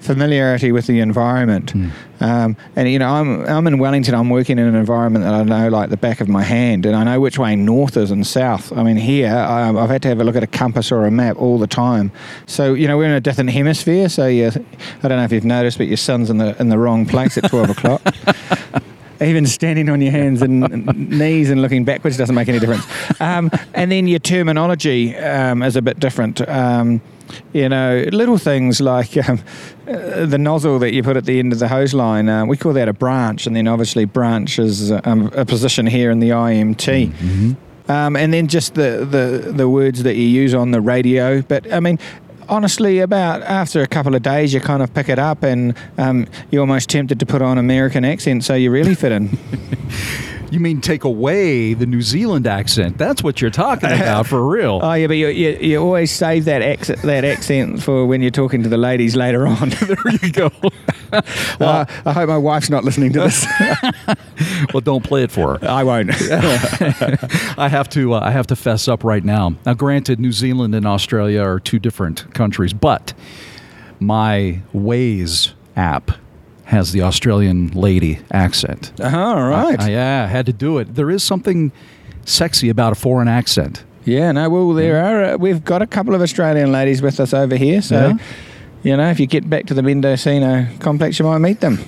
familiarity 0.00 0.72
with 0.72 0.86
the 0.86 1.00
environment. 1.00 1.74
Um, 2.20 2.56
and 2.76 2.90
you 2.90 2.98
know, 2.98 3.08
I'm 3.08 3.44
I'm 3.46 3.66
in 3.66 3.78
Wellington. 3.78 4.14
I'm 4.14 4.30
working 4.30 4.58
in 4.58 4.66
an 4.66 4.74
environment 4.74 5.24
that 5.24 5.34
I 5.34 5.42
know 5.42 5.68
like 5.68 5.90
the 5.90 5.96
back 5.96 6.20
of 6.20 6.28
my 6.28 6.42
hand, 6.42 6.86
and 6.86 6.96
I 6.96 7.04
know 7.04 7.20
which 7.20 7.38
way 7.38 7.56
north 7.56 7.96
is 7.96 8.10
and 8.10 8.26
south. 8.26 8.72
I 8.72 8.82
mean, 8.82 8.96
here 8.96 9.34
um, 9.34 9.76
I've 9.76 9.90
had 9.90 10.02
to 10.02 10.08
have 10.08 10.20
a 10.20 10.24
look 10.24 10.36
at 10.36 10.42
a 10.42 10.48
compass 10.48 10.90
or 10.92 11.06
a 11.06 11.10
map 11.10 11.36
all 11.36 11.58
the 11.58 11.66
time. 11.66 12.12
So 12.46 12.74
you 12.74 12.88
know, 12.88 12.96
we're 12.96 13.06
in 13.06 13.12
a 13.12 13.20
different 13.20 13.50
hemisphere. 13.50 14.08
So 14.08 14.26
you, 14.26 14.48
I 14.48 15.08
don't 15.08 15.18
know 15.18 15.24
if 15.24 15.32
you've 15.32 15.44
noticed, 15.44 15.78
but 15.78 15.86
your 15.86 15.96
sun's 15.96 16.30
in 16.30 16.38
the 16.38 16.60
in 16.60 16.68
the 16.68 16.78
wrong 16.78 17.06
place 17.06 17.38
at 17.38 17.48
twelve 17.48 17.70
o'clock. 17.70 18.02
Even 19.24 19.46
standing 19.46 19.88
on 19.88 20.00
your 20.00 20.12
hands 20.12 20.42
and 20.42 20.86
knees 21.10 21.50
and 21.50 21.62
looking 21.62 21.84
backwards 21.84 22.16
doesn't 22.16 22.34
make 22.34 22.48
any 22.48 22.58
difference. 22.58 22.86
Um, 23.20 23.50
and 23.74 23.90
then 23.90 24.06
your 24.06 24.18
terminology 24.18 25.16
um, 25.16 25.62
is 25.62 25.76
a 25.76 25.82
bit 25.82 25.98
different. 25.98 26.46
Um, 26.48 27.00
you 27.52 27.68
know, 27.68 28.04
little 28.12 28.38
things 28.38 28.80
like 28.80 29.16
um, 29.28 29.40
uh, 29.88 30.26
the 30.26 30.38
nozzle 30.38 30.78
that 30.80 30.92
you 30.92 31.02
put 31.02 31.16
at 31.16 31.24
the 31.24 31.38
end 31.38 31.52
of 31.52 31.58
the 31.58 31.68
hose 31.68 31.94
line, 31.94 32.28
uh, 32.28 32.44
we 32.44 32.56
call 32.56 32.72
that 32.74 32.88
a 32.88 32.92
branch, 32.92 33.46
and 33.46 33.56
then 33.56 33.66
obviously 33.66 34.04
branch 34.04 34.58
is 34.58 34.92
um, 34.92 35.30
a 35.34 35.44
position 35.44 35.86
here 35.86 36.10
in 36.10 36.20
the 36.20 36.30
IMT. 36.30 37.56
Um, 37.86 38.16
and 38.16 38.32
then 38.32 38.48
just 38.48 38.74
the, 38.74 39.06
the, 39.10 39.52
the 39.52 39.68
words 39.68 40.04
that 40.04 40.16
you 40.16 40.22
use 40.22 40.54
on 40.54 40.70
the 40.70 40.80
radio. 40.80 41.42
But 41.42 41.70
I 41.70 41.80
mean, 41.80 41.98
honestly, 42.48 43.00
about 43.00 43.42
after 43.42 43.82
a 43.82 43.86
couple 43.86 44.14
of 44.14 44.22
days, 44.22 44.52
you 44.52 44.60
kind 44.60 44.82
of 44.82 44.92
pick 44.94 45.08
it 45.08 45.18
up 45.18 45.42
and 45.42 45.76
um, 45.98 46.26
you're 46.50 46.60
almost 46.60 46.90
tempted 46.90 47.20
to 47.20 47.26
put 47.26 47.42
on 47.42 47.58
American 47.58 48.04
accent 48.04 48.44
so 48.44 48.54
you 48.54 48.70
really 48.70 48.94
fit 48.94 49.12
in. 49.12 49.38
You 50.50 50.60
mean 50.60 50.80
take 50.80 51.04
away 51.04 51.74
the 51.74 51.86
New 51.86 52.02
Zealand 52.02 52.46
accent? 52.46 52.96
That's 52.98 53.22
what 53.22 53.40
you're 53.40 53.50
talking 53.50 53.90
about 53.92 54.26
for 54.26 54.46
real. 54.46 54.80
Oh 54.82 54.92
yeah, 54.92 55.06
but 55.06 55.16
you, 55.16 55.28
you, 55.28 55.50
you 55.60 55.78
always 55.82 56.10
save 56.10 56.44
that 56.44 56.62
accent, 56.62 57.02
that 57.02 57.24
accent 57.24 57.82
for 57.82 58.06
when 58.06 58.22
you're 58.22 58.30
talking 58.30 58.62
to 58.62 58.68
the 58.68 58.76
ladies 58.76 59.16
later 59.16 59.46
on. 59.46 59.68
there 59.80 59.96
you 60.22 60.32
go. 60.32 60.50
Uh, 61.60 61.84
I 62.04 62.12
hope 62.12 62.28
my 62.28 62.36
wife's 62.36 62.68
not 62.68 62.82
listening 62.82 63.12
to 63.12 63.20
this. 63.20 63.46
well, 64.74 64.80
don't 64.80 65.04
play 65.04 65.22
it 65.22 65.30
for 65.30 65.58
her. 65.58 65.68
I 65.68 65.84
won't. 65.84 66.10
I 66.10 67.68
have 67.68 67.88
to. 67.90 68.14
Uh, 68.14 68.20
I 68.20 68.32
have 68.32 68.48
to 68.48 68.56
fess 68.56 68.88
up 68.88 69.04
right 69.04 69.22
now. 69.22 69.54
Now, 69.64 69.74
granted, 69.74 70.18
New 70.18 70.32
Zealand 70.32 70.74
and 70.74 70.84
Australia 70.84 71.40
are 71.40 71.60
two 71.60 71.78
different 71.78 72.34
countries, 72.34 72.72
but 72.72 73.14
my 74.00 74.60
Waze 74.74 75.52
app 75.76 76.10
has 76.64 76.92
the 76.92 77.02
Australian 77.02 77.68
lady 77.68 78.18
accent. 78.32 78.92
uh-huh, 79.00 79.18
all 79.18 79.48
right. 79.48 79.78
I- 79.80 79.90
yeah, 79.90 80.24
I 80.24 80.26
had 80.26 80.46
to 80.46 80.52
do 80.52 80.78
it. 80.78 80.94
There 80.94 81.10
is 81.10 81.22
something 81.22 81.72
sexy 82.24 82.68
about 82.70 82.92
a 82.92 82.94
foreign 82.96 83.28
accent. 83.28 83.84
yeah, 84.04 84.32
no, 84.32 84.48
well, 84.50 84.72
there 84.72 85.02
are. 85.04 85.24
Uh, 85.34 85.36
we've 85.38 85.64
got 85.64 85.82
a 85.82 85.86
couple 85.86 86.14
of 86.14 86.20
Australian 86.22 86.72
ladies 86.72 87.00
with 87.02 87.20
us 87.20 87.32
over 87.34 87.56
here, 87.56 87.82
so. 87.82 88.08
Yeah. 88.08 88.18
You 88.82 88.94
know, 88.98 89.08
if 89.08 89.18
you 89.18 89.26
get 89.26 89.48
back 89.48 89.64
to 89.68 89.74
the 89.74 89.82
Mendocino 89.82 90.66
complex, 90.78 91.18
you 91.18 91.24
might 91.24 91.38
meet 91.38 91.60
them. 91.60 91.78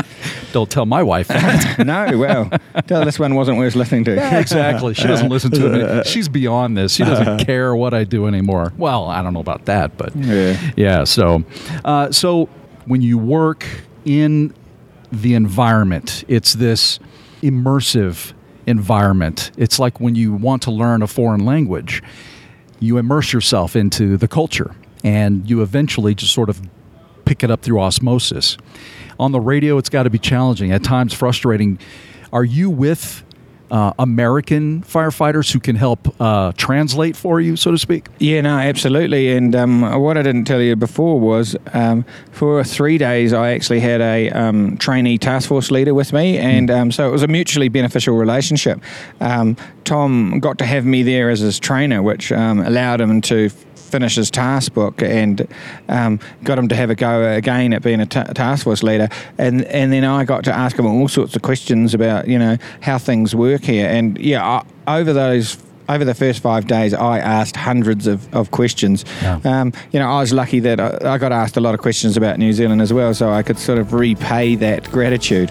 Don't 0.52 0.68
tell 0.68 0.84
my 0.84 1.00
wife 1.00 1.28
that. 1.28 1.78
no, 1.86 2.18
well, 2.18 2.50
tell 2.88 3.04
this 3.04 3.20
one 3.20 3.36
wasn't 3.36 3.56
worth 3.56 3.76
listening 3.76 4.02
to. 4.06 4.16
Yeah, 4.16 4.40
exactly. 4.40 4.94
She 4.94 5.06
doesn't 5.06 5.28
listen 5.28 5.52
to 5.52 5.98
it. 6.00 6.06
She's 6.08 6.28
beyond 6.28 6.76
this. 6.76 6.92
She 6.94 7.04
doesn't 7.04 7.44
care 7.46 7.76
what 7.76 7.94
I 7.94 8.02
do 8.02 8.26
anymore. 8.26 8.72
Well, 8.76 9.04
I 9.06 9.22
don't 9.22 9.32
know 9.32 9.38
about 9.40 9.66
that, 9.66 9.96
but 9.96 10.14
Yeah. 10.16 10.70
yeah. 10.76 11.04
So, 11.04 11.44
uh, 11.84 12.10
so 12.10 12.48
when 12.86 13.00
you 13.00 13.16
work 13.16 13.64
in 14.04 14.54
the 15.12 15.34
environment, 15.34 16.24
it's 16.28 16.54
this 16.54 16.98
immersive 17.42 18.32
environment. 18.66 19.50
It's 19.56 19.78
like 19.78 20.00
when 20.00 20.14
you 20.14 20.32
want 20.34 20.62
to 20.62 20.70
learn 20.70 21.02
a 21.02 21.06
foreign 21.06 21.44
language, 21.44 22.02
you 22.78 22.98
immerse 22.98 23.32
yourself 23.32 23.76
into 23.76 24.16
the 24.16 24.28
culture, 24.28 24.74
and 25.04 25.48
you 25.48 25.62
eventually 25.62 26.14
just 26.14 26.32
sort 26.32 26.48
of 26.48 26.60
pick 27.24 27.42
it 27.42 27.50
up 27.50 27.62
through 27.62 27.80
osmosis. 27.80 28.56
On 29.18 29.32
the 29.32 29.40
radio, 29.40 29.76
it's 29.78 29.88
got 29.88 30.04
to 30.04 30.10
be 30.10 30.18
challenging, 30.18 30.72
at 30.72 30.82
times 30.82 31.12
frustrating. 31.12 31.78
Are 32.32 32.44
you 32.44 32.70
with 32.70 33.22
uh, 33.70 33.92
American 33.98 34.82
firefighters 34.82 35.52
who 35.52 35.60
can 35.60 35.76
help 35.76 36.14
uh, 36.20 36.52
translate 36.56 37.16
for 37.16 37.40
you, 37.40 37.56
so 37.56 37.70
to 37.70 37.78
speak? 37.78 38.08
Yeah, 38.18 38.40
no, 38.40 38.58
absolutely. 38.58 39.32
And 39.32 39.54
um, 39.54 40.00
what 40.00 40.16
I 40.16 40.22
didn't 40.22 40.44
tell 40.44 40.60
you 40.60 40.76
before 40.76 41.20
was 41.20 41.56
um, 41.72 42.04
for 42.32 42.62
three 42.64 42.98
days 42.98 43.32
I 43.32 43.52
actually 43.52 43.80
had 43.80 44.00
a 44.00 44.30
um, 44.30 44.76
trainee 44.78 45.18
task 45.18 45.48
force 45.48 45.70
leader 45.70 45.94
with 45.94 46.12
me, 46.12 46.38
and 46.38 46.70
um, 46.70 46.92
so 46.92 47.08
it 47.08 47.12
was 47.12 47.22
a 47.22 47.28
mutually 47.28 47.68
beneficial 47.68 48.16
relationship. 48.16 48.80
Um, 49.20 49.56
Tom 49.84 50.40
got 50.40 50.58
to 50.58 50.66
have 50.66 50.84
me 50.84 51.02
there 51.02 51.30
as 51.30 51.40
his 51.40 51.58
trainer, 51.58 52.02
which 52.02 52.30
um, 52.32 52.60
allowed 52.60 53.00
him 53.00 53.20
to 53.22 53.50
finish 53.90 54.16
his 54.16 54.30
task 54.30 54.74
book 54.74 55.02
and 55.02 55.46
um, 55.88 56.20
got 56.44 56.58
him 56.58 56.68
to 56.68 56.76
have 56.76 56.90
a 56.90 56.94
go 56.94 57.32
again 57.32 57.72
at 57.72 57.82
being 57.82 58.00
a 58.00 58.06
task 58.06 58.64
force 58.64 58.82
leader. 58.82 59.08
And 59.38 59.64
and 59.66 59.92
then 59.92 60.04
I 60.04 60.24
got 60.24 60.44
to 60.44 60.52
ask 60.52 60.78
him 60.78 60.86
all 60.86 61.08
sorts 61.08 61.36
of 61.36 61.42
questions 61.42 61.94
about 61.94 62.28
you 62.28 62.38
know 62.38 62.56
how 62.80 62.98
things 62.98 63.34
work 63.34 63.62
here. 63.62 63.88
And 63.88 64.18
yeah, 64.18 64.62
I, 64.86 64.98
over 64.98 65.12
those 65.12 65.56
over 65.90 66.04
the 66.04 66.14
first 66.14 66.40
five 66.40 66.66
days, 66.66 66.94
I 66.94 67.18
asked 67.18 67.56
hundreds 67.56 68.06
of, 68.06 68.32
of 68.34 68.50
questions. 68.50 69.04
Yeah. 69.22 69.40
Um, 69.44 69.72
you 69.92 69.98
know, 69.98 70.08
I 70.08 70.20
was 70.20 70.32
lucky 70.32 70.60
that 70.60 70.80
I, 70.80 71.14
I 71.14 71.18
got 71.18 71.32
asked 71.32 71.56
a 71.56 71.60
lot 71.60 71.74
of 71.74 71.80
questions 71.80 72.16
about 72.16 72.38
New 72.38 72.52
Zealand 72.52 72.80
as 72.80 72.92
well, 72.92 73.12
so 73.12 73.30
I 73.30 73.42
could 73.42 73.58
sort 73.58 73.78
of 73.78 73.92
repay 73.92 74.54
that 74.56 74.90
gratitude. 74.90 75.50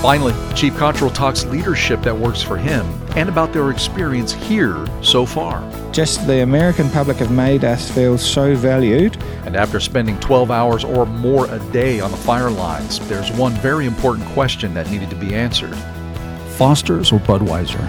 Finally, 0.00 0.34
Chief 0.54 0.76
Cottrell 0.76 1.10
talks 1.10 1.44
leadership 1.46 2.02
that 2.02 2.16
works 2.16 2.42
for 2.42 2.56
him 2.56 2.86
and 3.16 3.28
about 3.28 3.52
their 3.52 3.70
experience 3.70 4.32
here 4.32 4.86
so 5.02 5.24
far. 5.24 5.62
Just 5.92 6.26
the 6.26 6.42
American 6.42 6.88
public 6.90 7.18
have 7.18 7.30
made 7.30 7.64
us 7.64 7.90
feel 7.90 8.18
so 8.18 8.54
valued. 8.54 9.16
And 9.44 9.54
after 9.56 9.78
spending 9.78 10.18
12 10.20 10.50
hours 10.50 10.84
or 10.84 11.06
more 11.06 11.46
a 11.54 11.58
day 11.70 12.00
on 12.00 12.10
the 12.10 12.16
fire 12.16 12.50
lines, 12.50 13.06
there's 13.08 13.30
one 13.32 13.52
very 13.54 13.86
important 13.86 14.26
question 14.30 14.74
that 14.74 14.90
needed 14.90 15.10
to 15.10 15.16
be 15.16 15.34
answered 15.34 15.76
Foster's 16.52 17.12
or 17.12 17.18
Budweiser? 17.20 17.82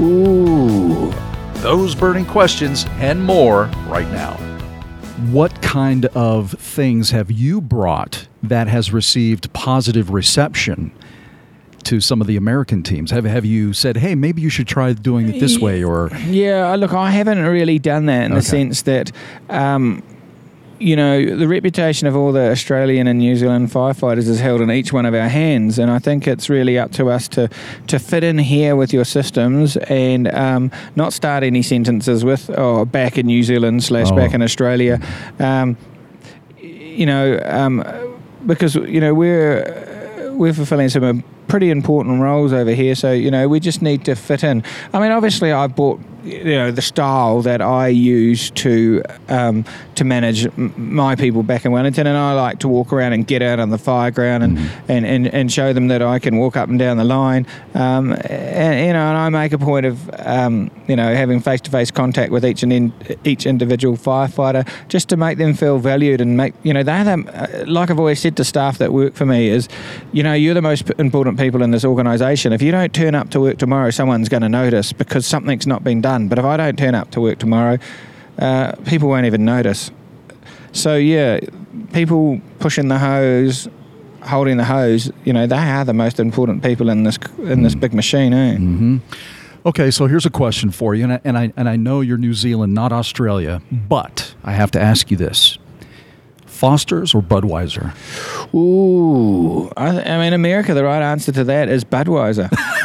Ooh. 0.00 1.12
Those 1.60 1.94
burning 1.94 2.24
questions 2.24 2.86
and 2.98 3.22
more 3.22 3.64
right 3.86 4.08
now. 4.10 4.34
What 5.30 5.60
kind 5.60 6.06
of 6.06 6.52
things 6.52 7.10
have 7.10 7.30
you 7.30 7.60
brought 7.60 8.26
that 8.42 8.68
has 8.68 8.92
received 8.92 9.52
positive 9.52 10.10
reception 10.10 10.92
to 11.84 12.00
some 12.00 12.20
of 12.22 12.26
the 12.26 12.36
American 12.36 12.82
teams? 12.82 13.10
Have 13.10 13.24
have 13.24 13.44
you 13.44 13.74
said, 13.74 13.98
"Hey, 13.98 14.14
maybe 14.14 14.40
you 14.40 14.48
should 14.48 14.66
try 14.66 14.92
doing 14.94 15.28
it 15.28 15.38
this 15.40 15.58
way," 15.58 15.84
or 15.84 16.10
Yeah, 16.26 16.74
look, 16.76 16.94
I 16.94 17.10
haven't 17.10 17.38
really 17.44 17.78
done 17.78 18.06
that 18.06 18.24
in 18.24 18.34
the 18.34 18.42
sense 18.42 18.82
that, 18.82 19.12
um, 19.50 20.02
you 20.80 20.96
know, 20.96 21.36
the 21.36 21.46
reputation 21.46 22.08
of 22.08 22.16
all 22.16 22.32
the 22.32 22.50
Australian 22.50 23.06
and 23.06 23.18
New 23.18 23.36
Zealand 23.36 23.68
firefighters 23.70 24.26
is 24.28 24.40
held 24.40 24.62
in 24.62 24.70
each 24.70 24.92
one 24.94 25.04
of 25.04 25.14
our 25.14 25.28
hands, 25.28 25.78
and 25.78 25.90
I 25.90 25.98
think 25.98 26.26
it's 26.26 26.48
really 26.48 26.78
up 26.78 26.90
to 26.92 27.10
us 27.10 27.28
to 27.28 27.50
to 27.88 27.98
fit 27.98 28.24
in 28.24 28.38
here 28.38 28.74
with 28.74 28.92
your 28.92 29.04
systems 29.04 29.76
and 29.76 30.26
um, 30.34 30.70
not 30.96 31.12
start 31.12 31.44
any 31.44 31.62
sentences 31.62 32.24
with 32.24 32.50
"oh, 32.56 32.86
back 32.86 33.18
in 33.18 33.26
New 33.26 33.42
Zealand" 33.42 33.84
slash 33.84 34.08
Oh. 34.10 34.16
"back 34.16 34.32
in 34.32 34.40
Australia." 34.42 34.98
Um, 35.38 35.76
you 36.58 37.04
know, 37.06 37.38
um, 37.44 37.84
because 38.46 38.74
you 38.74 39.00
know 39.00 39.12
we're 39.14 40.32
we're 40.32 40.54
fulfilling 40.54 40.88
some 40.88 41.04
uh, 41.04 41.12
pretty 41.46 41.70
important 41.70 42.22
roles 42.22 42.52
over 42.54 42.70
here. 42.72 42.94
So 42.94 43.12
you 43.12 43.30
know, 43.30 43.48
we 43.48 43.60
just 43.60 43.82
need 43.82 44.04
to 44.06 44.14
fit 44.16 44.42
in. 44.42 44.62
I 44.94 45.00
mean, 45.00 45.12
obviously, 45.12 45.52
I've 45.52 45.76
bought 45.76 46.00
you 46.24 46.44
know 46.44 46.70
the 46.70 46.82
style 46.82 47.42
that 47.42 47.60
I 47.60 47.88
use 47.88 48.50
to 48.50 49.02
um, 49.28 49.64
to 49.94 50.04
manage 50.04 50.46
m- 50.46 50.72
my 50.76 51.14
people 51.14 51.42
back 51.42 51.64
in 51.64 51.72
Wellington, 51.72 52.06
and 52.06 52.16
I 52.16 52.32
like 52.32 52.58
to 52.60 52.68
walk 52.68 52.92
around 52.92 53.12
and 53.12 53.26
get 53.26 53.42
out 53.42 53.60
on 53.60 53.70
the 53.70 53.78
fire 53.78 54.10
ground 54.10 54.42
and, 54.42 54.58
and, 54.88 55.04
and, 55.04 55.26
and 55.28 55.52
show 55.52 55.72
them 55.72 55.88
that 55.88 56.02
I 56.02 56.18
can 56.18 56.38
walk 56.38 56.56
up 56.56 56.68
and 56.68 56.78
down 56.78 56.96
the 56.96 57.04
line. 57.04 57.46
Um, 57.74 58.12
and 58.12 58.86
you 58.86 58.92
know, 58.92 59.08
and 59.08 59.18
I 59.18 59.28
make 59.28 59.52
a 59.52 59.58
point 59.58 59.86
of 59.86 60.10
um, 60.20 60.70
you 60.88 60.96
know 60.96 61.14
having 61.14 61.40
face 61.40 61.60
to 61.62 61.70
face 61.70 61.90
contact 61.90 62.32
with 62.32 62.44
each 62.44 62.62
and 62.62 62.72
in, 62.72 62.92
each 63.24 63.46
individual 63.46 63.96
firefighter 63.96 64.68
just 64.88 65.08
to 65.10 65.16
make 65.16 65.38
them 65.38 65.54
feel 65.54 65.78
valued 65.78 66.20
and 66.20 66.36
make 66.36 66.54
you 66.62 66.72
know 66.72 66.82
they're 66.82 67.04
the, 67.04 67.62
uh, 67.62 67.64
like 67.66 67.90
I've 67.90 67.98
always 67.98 68.20
said 68.20 68.36
to 68.38 68.44
staff 68.44 68.78
that 68.78 68.92
work 68.92 69.14
for 69.14 69.26
me 69.26 69.48
is 69.48 69.68
you 70.12 70.22
know 70.22 70.34
you're 70.34 70.54
the 70.54 70.62
most 70.62 70.90
important 70.98 71.38
people 71.38 71.62
in 71.62 71.70
this 71.70 71.84
organisation. 71.84 72.52
If 72.52 72.62
you 72.62 72.72
don't 72.72 72.92
turn 72.92 73.14
up 73.14 73.30
to 73.30 73.40
work 73.40 73.58
tomorrow, 73.58 73.90
someone's 73.90 74.28
going 74.28 74.42
to 74.42 74.48
notice 74.48 74.92
because 74.92 75.26
something's 75.26 75.66
not 75.66 75.84
been 75.84 76.00
done. 76.00 76.09
But 76.18 76.38
if 76.38 76.44
I 76.44 76.56
don't 76.56 76.78
turn 76.78 76.94
up 76.94 77.10
to 77.12 77.20
work 77.20 77.38
tomorrow, 77.38 77.78
uh, 78.38 78.72
people 78.86 79.08
won't 79.08 79.26
even 79.26 79.44
notice. 79.44 79.90
So 80.72 80.96
yeah, 80.96 81.40
people 81.92 82.40
pushing 82.58 82.88
the 82.88 82.98
hose, 82.98 83.68
holding 84.22 84.56
the 84.56 84.64
hose, 84.64 85.10
you 85.24 85.32
know, 85.32 85.46
they 85.46 85.56
are 85.56 85.84
the 85.84 85.94
most 85.94 86.20
important 86.20 86.62
people 86.62 86.88
in 86.88 87.04
this 87.04 87.18
in 87.38 87.62
this 87.62 87.74
big 87.74 87.94
machine, 87.94 88.32
eh? 88.32 88.56
Okay, 89.66 89.90
so 89.90 90.06
here's 90.06 90.24
a 90.24 90.30
question 90.30 90.70
for 90.70 90.94
you, 90.94 91.04
and 91.04 91.12
I, 91.12 91.20
and 91.24 91.36
I 91.38 91.52
and 91.56 91.68
I 91.68 91.76
know 91.76 92.00
you're 92.00 92.16
New 92.16 92.34
Zealand, 92.34 92.72
not 92.72 92.92
Australia, 92.92 93.60
but 93.70 94.34
I 94.42 94.52
have 94.52 94.70
to 94.72 94.80
ask 94.80 95.10
you 95.10 95.16
this: 95.18 95.58
Foster's 96.46 97.14
or 97.14 97.20
Budweiser? 97.22 97.92
Ooh, 98.54 99.70
I, 99.76 100.00
I 100.00 100.18
mean, 100.18 100.32
America. 100.32 100.72
The 100.72 100.84
right 100.84 101.02
answer 101.02 101.32
to 101.32 101.44
that 101.44 101.68
is 101.68 101.84
Budweiser. 101.84 102.48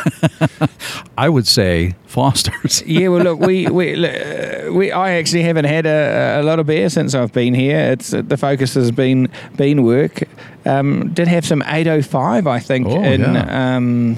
I 1.17 1.29
would 1.29 1.47
say 1.47 1.95
Foster's. 2.07 2.81
yeah, 2.85 3.07
well, 3.09 3.21
look, 3.23 3.39
we 3.39 3.67
we 3.67 3.93
uh, 4.07 4.71
we 4.71 4.91
I 4.91 5.11
actually 5.13 5.43
haven't 5.43 5.65
had 5.65 5.85
a, 5.85 6.39
a 6.41 6.43
lot 6.43 6.59
of 6.59 6.65
beer 6.67 6.89
since 6.89 7.13
I've 7.15 7.33
been 7.33 7.53
here. 7.53 7.77
It's 7.93 8.13
uh, 8.13 8.21
the 8.21 8.38
focus 8.38 8.73
has 8.75 8.91
been 8.91 9.29
been 9.57 9.83
work. 9.83 10.23
Um, 10.65 11.13
did 11.13 11.27
have 11.27 11.45
some 11.45 11.61
805, 11.61 12.47
I 12.47 12.59
think, 12.59 12.88
Oh, 12.88 13.03
in 13.03 13.21
yeah. 13.21 13.75
um, 13.77 14.17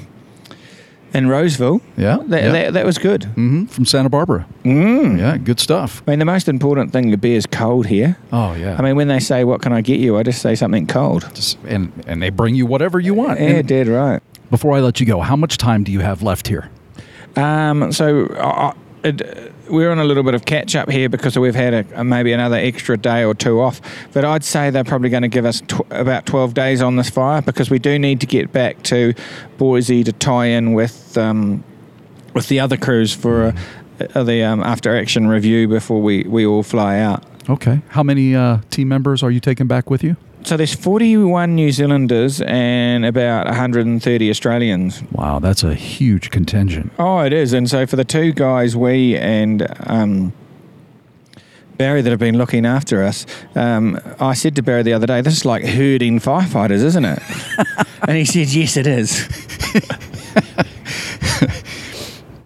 in 1.14 1.28
Roseville. 1.28 1.82
Yeah, 1.98 2.18
that, 2.28 2.42
yeah. 2.44 2.52
that, 2.52 2.74
that 2.74 2.86
was 2.86 2.98
good. 2.98 3.26
hmm 3.26 3.66
from 3.66 3.86
Santa 3.86 4.10
Barbara. 4.10 4.46
Mm. 4.64 5.18
Yeah, 5.20 5.38
good 5.38 5.60
stuff. 5.60 6.02
I 6.08 6.12
mean, 6.12 6.20
the 6.20 6.26
most 6.26 6.48
important 6.48 6.94
thing 6.94 7.12
to 7.12 7.18
beer 7.18 7.36
is 7.38 7.46
cold 7.46 7.88
here. 7.88 8.18
Oh 8.32 8.54
yeah. 8.54 8.78
I 8.78 8.82
mean, 8.82 8.96
when 8.96 9.08
they 9.10 9.20
say, 9.20 9.44
"What 9.44 9.62
can 9.62 9.74
I 9.74 9.82
get 9.82 10.00
you?" 10.00 10.18
I 10.18 10.24
just 10.24 10.42
say 10.42 10.56
something 10.56 10.88
cold. 10.88 11.30
Just- 11.34 11.58
and 11.66 11.92
and 12.08 12.22
they 12.22 12.30
bring 12.30 12.56
you 12.56 12.66
whatever 12.66 13.00
you 13.00 13.14
want. 13.14 13.40
Yeah, 13.40 13.48
And 13.48 13.68
dead 13.68 13.88
right. 13.88 14.22
Before 14.50 14.74
I 14.74 14.80
let 14.80 15.00
you 15.00 15.06
go, 15.06 15.22
how 15.22 15.36
much 15.36 15.58
time 15.58 15.84
do 15.84 15.92
you 15.92 16.00
have 16.00 16.22
left 16.22 16.48
here? 16.48 16.70
Um, 17.36 17.92
so 17.92 18.28
uh, 18.28 18.74
it, 19.04 19.54
we're 19.70 19.92
on 19.92 20.00
a 20.00 20.04
little 20.04 20.24
bit 20.24 20.34
of 20.34 20.46
catch 20.46 20.76
up 20.76 20.90
here 20.90 21.10
because 21.10 21.38
we've 21.38 21.56
had 21.56 21.74
a, 21.74 22.02
a, 22.02 22.04
maybe 22.04 22.34
another 22.34 22.56
extra 22.56 22.98
day 22.98 23.24
or 23.24 23.34
two 23.34 23.62
off. 23.62 23.82
But 24.14 24.26
I'd 24.26 24.44
say 24.44 24.70
they're 24.70 24.84
probably 24.84 25.10
going 25.10 25.24
to 25.24 25.28
give 25.28 25.46
us 25.46 25.62
tw- 25.62 25.86
about 25.90 26.26
12 26.26 26.54
days 26.54 26.82
on 26.82 26.96
this 26.96 27.10
fire 27.10 27.42
because 27.42 27.70
we 27.70 27.80
do 27.80 28.00
need 28.00 28.22
to 28.22 28.28
get 28.28 28.52
back 28.52 28.82
to 28.84 29.14
Boise 29.58 30.04
to 30.04 30.12
tie 30.12 30.48
in 30.48 30.74
with 30.74 31.18
um, 31.18 31.64
with 32.34 32.48
the 32.50 32.60
other 32.60 32.78
crews 32.78 33.14
for 33.14 33.54
uh, 34.14 34.24
the 34.24 34.44
um, 34.44 34.62
after 34.62 34.96
action 34.96 35.28
review 35.28 35.68
before 35.68 36.02
we, 36.02 36.24
we 36.24 36.46
all 36.46 36.64
fly 36.64 37.00
out. 37.00 37.24
Okay. 37.50 37.82
How 37.90 38.04
many 38.04 38.36
uh, 38.36 38.60
team 38.70 38.90
members 38.90 39.24
are 39.24 39.32
you 39.32 39.40
taking 39.40 39.68
back 39.68 39.90
with 39.90 40.04
you? 40.04 40.18
So 40.48 40.56
there's 40.56 40.74
41 40.74 41.56
New 41.56 41.74
Zealanders 41.74 42.40
and 42.40 43.04
about 43.04 43.48
130 43.48 44.30
Australians. 44.30 45.04
Wow, 45.12 45.40
that's 45.40 45.62
a 45.62 45.74
huge 45.74 46.30
contingent. 46.30 46.94
Oh, 46.98 47.20
it 47.20 47.34
is. 47.34 47.52
And 47.52 47.70
so 47.70 47.86
for 47.86 47.98
the 47.98 48.06
two 48.06 48.32
guys, 48.32 48.74
we 48.74 49.18
and 49.18 49.68
um, 49.82 50.32
Barry 51.78 52.02
that 52.02 52.10
have 52.10 52.20
been 52.20 52.38
looking 52.38 52.66
after 52.66 53.04
us, 53.04 53.26
um, 53.56 54.00
I 54.22 54.36
said 54.36 54.56
to 54.56 54.64
Barry 54.64 54.84
the 54.84 54.94
other 54.94 55.06
day, 55.06 55.20
"This 55.20 55.36
is 55.36 55.44
like 55.44 55.66
herding 55.66 56.22
firefighters, 56.22 56.82
isn't 56.82 57.04
it?" 57.04 57.22
and 58.08 58.16
he 58.18 58.24
said, 58.24 58.48
"Yes, 58.48 58.78
it 58.78 58.88
is." 58.88 59.28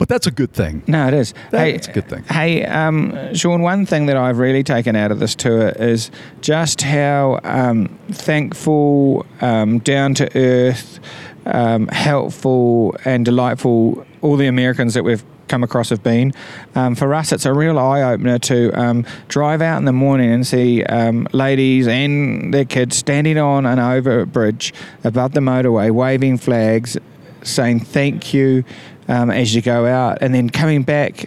But 0.02 0.10
that's 0.10 0.26
a 0.26 0.32
good 0.32 0.52
thing. 0.52 0.82
No, 0.88 1.10
it 1.10 1.14
is. 1.14 1.36
That's 1.52 1.88
a 1.88 1.92
good 1.92 2.10
thing. 2.10 2.24
Hey, 2.24 2.66
um, 2.66 3.36
Sean, 3.36 3.62
one 3.62 3.86
thing 3.86 4.08
that 4.08 4.18
I've 4.18 4.40
really 4.40 4.64
taken 4.64 4.96
out 4.96 5.12
of 5.12 5.20
this 5.20 5.36
tour 5.36 5.70
is 5.70 6.10
just 6.42 6.82
how 6.82 7.40
um, 7.44 8.00
thankful, 8.10 9.28
um, 9.42 9.78
down 9.78 10.16
to 10.16 10.36
earth, 10.36 11.00
um, 11.46 11.88
helpful, 11.90 12.96
and 13.06 13.24
delightful 13.24 14.04
all 14.24 14.38
the 14.38 14.48
Americans 14.48 14.96
that 14.96 15.04
we've 15.04 15.24
come 15.48 15.64
across 15.64 15.90
have 15.90 16.02
been. 16.02 16.34
Um, 16.74 16.96
for 16.96 17.14
us, 17.14 17.32
it's 17.32 17.46
a 17.46 17.54
real 17.54 17.78
eye 17.78 18.02
opener 18.02 18.40
to 18.40 18.72
um, 18.72 19.06
drive 19.28 19.62
out 19.62 19.78
in 19.78 19.86
the 19.86 19.94
morning 19.94 20.32
and 20.32 20.48
see 20.48 20.84
um, 20.86 21.28
ladies 21.32 21.88
and 21.88 22.52
their 22.52 22.66
kids 22.66 22.98
standing 22.98 23.38
on 23.38 23.68
an 23.68 23.78
overbridge 23.78 24.74
above 25.04 25.34
the 25.34 25.42
motorway, 25.42 25.92
waving 25.92 26.40
flags, 26.40 26.98
saying 27.44 27.82
thank 27.82 28.34
you 28.34 28.64
um, 29.08 29.30
as 29.32 29.54
you 29.54 29.62
go 29.62 29.86
out, 29.86 30.20
and 30.22 30.34
then 30.34 30.50
coming 30.50 30.84
back 30.84 31.26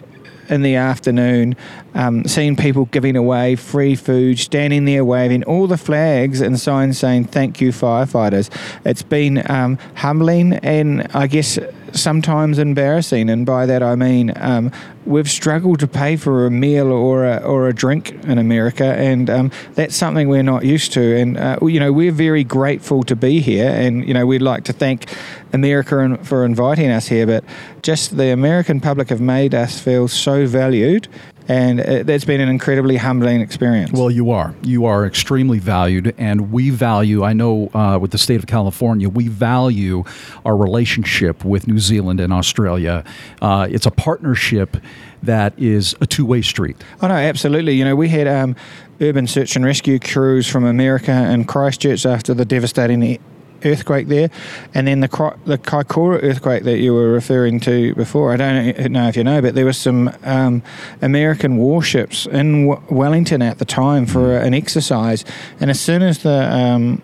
in 0.49 0.61
the 0.61 0.75
afternoon, 0.75 1.55
um, 1.93 2.23
seeing 2.25 2.55
people 2.55 2.85
giving 2.85 3.15
away 3.15 3.55
free 3.55 3.95
food, 3.95 4.39
standing 4.39 4.85
there 4.85 5.03
waving 5.03 5.43
all 5.43 5.67
the 5.67 5.77
flags 5.77 6.41
and 6.41 6.59
signs 6.59 6.97
saying 6.97 7.25
thank 7.25 7.61
you, 7.61 7.69
firefighters. 7.69 8.49
It's 8.85 9.01
been 9.01 9.49
um, 9.49 9.77
humbling 9.95 10.53
and 10.53 11.07
I 11.13 11.27
guess 11.27 11.57
sometimes 11.93 12.59
embarrassing, 12.59 13.29
and 13.29 13.45
by 13.45 13.65
that 13.65 13.83
I 13.83 13.95
mean 13.95 14.33
um, 14.35 14.71
we've 15.05 15.29
struggled 15.29 15.79
to 15.79 15.87
pay 15.87 16.15
for 16.15 16.45
a 16.45 16.51
meal 16.51 16.91
or 16.91 17.25
a, 17.25 17.37
or 17.37 17.67
a 17.67 17.73
drink 17.73 18.11
in 18.25 18.37
America, 18.37 18.85
and 18.85 19.29
um, 19.29 19.51
that's 19.73 19.95
something 19.95 20.27
we're 20.27 20.43
not 20.43 20.65
used 20.65 20.93
to. 20.93 21.17
And 21.17 21.37
uh, 21.37 21.59
you 21.61 21.79
know 21.79 21.91
we're 21.91 22.11
very 22.11 22.43
grateful 22.43 23.03
to 23.03 23.15
be 23.15 23.39
here, 23.39 23.69
and 23.69 24.07
you 24.07 24.13
know 24.13 24.25
we'd 24.25 24.41
like 24.41 24.63
to 24.65 24.73
thank 24.73 25.09
America 25.53 26.17
for 26.23 26.45
inviting 26.45 26.89
us 26.89 27.07
here, 27.07 27.25
but 27.25 27.43
just 27.81 28.17
the 28.17 28.31
American 28.31 28.81
public 28.81 29.09
have 29.09 29.21
made 29.21 29.53
us 29.53 29.79
feel 29.79 30.07
so 30.07 30.45
valued. 30.47 31.07
And 31.47 31.79
it, 31.79 32.07
that's 32.07 32.25
been 32.25 32.41
an 32.41 32.49
incredibly 32.49 32.97
humbling 32.97 33.41
experience. 33.41 33.91
Well, 33.91 34.09
you 34.09 34.31
are. 34.31 34.53
You 34.63 34.85
are 34.85 35.05
extremely 35.05 35.59
valued, 35.59 36.13
and 36.17 36.51
we 36.51 36.69
value. 36.69 37.23
I 37.23 37.33
know 37.33 37.69
uh, 37.73 37.99
with 38.01 38.11
the 38.11 38.17
state 38.17 38.37
of 38.37 38.47
California, 38.47 39.09
we 39.09 39.27
value 39.27 40.03
our 40.43 40.57
relationship 40.57 41.45
with 41.45 41.67
New 41.67 41.79
Zealand 41.79 42.19
and 42.19 42.33
Australia. 42.33 43.03
Uh, 43.41 43.67
it's 43.69 43.85
a 43.85 43.91
partnership 43.91 44.77
that 45.23 45.57
is 45.57 45.95
a 46.01 46.05
two-way 46.05 46.41
street. 46.41 46.77
Oh 47.01 47.07
no, 47.07 47.15
absolutely. 47.15 47.73
You 47.73 47.85
know, 47.85 47.95
we 47.95 48.09
had 48.09 48.27
um, 48.27 48.55
urban 49.01 49.27
search 49.27 49.55
and 49.55 49.65
rescue 49.65 49.99
crews 49.99 50.47
from 50.47 50.65
America 50.65 51.11
and 51.11 51.47
Christchurch 51.47 52.05
after 52.05 52.33
the 52.33 52.45
devastating 52.45 53.19
earthquake 53.63 54.07
there, 54.07 54.29
and 54.73 54.87
then 54.87 54.99
the 54.99 55.35
the 55.45 55.57
Kaikoura 55.57 56.23
earthquake 56.23 56.63
that 56.63 56.79
you 56.79 56.93
were 56.93 57.11
referring 57.11 57.59
to 57.61 57.93
before. 57.95 58.33
I 58.33 58.37
don't 58.37 58.91
know 58.91 59.07
if 59.07 59.15
you 59.15 59.23
know, 59.23 59.41
but 59.41 59.55
there 59.55 59.65
was 59.65 59.77
some 59.77 60.11
um, 60.23 60.63
American 61.01 61.57
warships 61.57 62.25
in 62.25 62.67
w- 62.67 62.81
Wellington 62.89 63.41
at 63.41 63.59
the 63.59 63.65
time 63.65 64.05
for 64.05 64.37
an 64.37 64.53
exercise, 64.53 65.23
and 65.59 65.69
as 65.69 65.79
soon 65.79 66.01
as 66.01 66.19
the 66.19 66.53
um, 66.53 67.01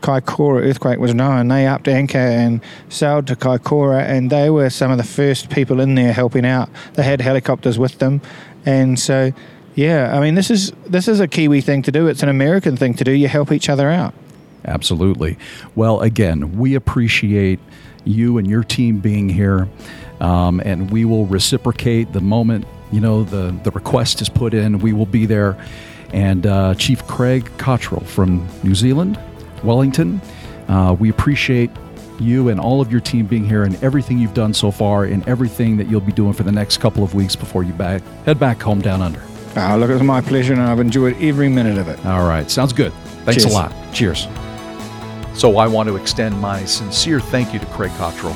Kaikoura 0.00 0.68
earthquake 0.68 0.98
was 0.98 1.14
known, 1.14 1.48
they 1.48 1.66
upped 1.66 1.88
anchor 1.88 2.18
and 2.18 2.60
sailed 2.88 3.26
to 3.28 3.36
Kaikoura, 3.36 4.02
and 4.02 4.30
they 4.30 4.50
were 4.50 4.70
some 4.70 4.90
of 4.90 4.98
the 4.98 5.04
first 5.04 5.50
people 5.50 5.80
in 5.80 5.94
there 5.94 6.12
helping 6.12 6.44
out. 6.44 6.68
They 6.94 7.02
had 7.02 7.20
helicopters 7.20 7.78
with 7.78 7.98
them, 7.98 8.20
and 8.66 8.98
so. 8.98 9.32
Yeah, 9.76 10.16
I 10.16 10.20
mean 10.20 10.36
this 10.36 10.52
is 10.52 10.70
this 10.86 11.08
is 11.08 11.18
a 11.18 11.26
Kiwi 11.26 11.60
thing 11.60 11.82
to 11.82 11.90
do. 11.90 12.06
It's 12.06 12.22
an 12.22 12.28
American 12.28 12.76
thing 12.76 12.94
to 12.94 13.02
do. 13.02 13.10
You 13.10 13.26
help 13.26 13.50
each 13.50 13.68
other 13.68 13.90
out. 13.90 14.14
Absolutely. 14.66 15.36
Well, 15.74 16.00
again, 16.00 16.56
we 16.58 16.74
appreciate 16.74 17.60
you 18.04 18.38
and 18.38 18.48
your 18.48 18.64
team 18.64 18.98
being 18.98 19.28
here, 19.28 19.68
um, 20.20 20.60
and 20.60 20.90
we 20.90 21.04
will 21.04 21.26
reciprocate 21.26 22.12
the 22.12 22.20
moment 22.20 22.66
you 22.94 23.00
know 23.00 23.24
the 23.24 23.54
the 23.64 23.70
request 23.72 24.22
is 24.22 24.28
put 24.28 24.54
in. 24.54 24.78
We 24.78 24.92
will 24.92 25.06
be 25.06 25.26
there. 25.26 25.58
And 26.12 26.46
uh, 26.46 26.74
Chief 26.76 27.04
Craig 27.08 27.50
Cottrell 27.58 28.04
from 28.04 28.46
New 28.62 28.76
Zealand, 28.76 29.18
Wellington, 29.64 30.20
uh, 30.68 30.94
we 30.96 31.08
appreciate 31.10 31.70
you 32.20 32.50
and 32.50 32.60
all 32.60 32.80
of 32.80 32.92
your 32.92 33.00
team 33.00 33.26
being 33.26 33.44
here 33.44 33.64
and 33.64 33.82
everything 33.82 34.20
you've 34.20 34.34
done 34.34 34.54
so 34.54 34.70
far 34.70 35.04
and 35.04 35.26
everything 35.28 35.76
that 35.78 35.88
you'll 35.88 36.00
be 36.00 36.12
doing 36.12 36.32
for 36.32 36.44
the 36.44 36.52
next 36.52 36.76
couple 36.76 37.02
of 37.02 37.16
weeks 37.16 37.34
before 37.34 37.64
you 37.64 37.72
back 37.72 38.00
head 38.24 38.38
back 38.38 38.62
home 38.62 38.80
down 38.80 39.02
under. 39.02 39.20
Oh, 39.56 39.76
look, 39.76 39.90
it's 39.90 40.02
my 40.02 40.20
pleasure, 40.20 40.52
and 40.52 40.62
I've 40.62 40.80
enjoyed 40.80 41.20
every 41.20 41.48
minute 41.48 41.78
of 41.78 41.88
it. 41.88 42.04
All 42.06 42.26
right, 42.26 42.48
sounds 42.48 42.72
good. 42.72 42.92
Thanks 43.24 43.42
Cheers. 43.42 43.52
a 43.52 43.56
lot. 43.56 43.72
Cheers. 43.92 44.28
So 45.34 45.56
I 45.56 45.66
want 45.66 45.88
to 45.88 45.96
extend 45.96 46.40
my 46.40 46.64
sincere 46.64 47.20
thank 47.20 47.52
you 47.52 47.58
to 47.58 47.66
Craig 47.66 47.90
Cottrell 47.98 48.34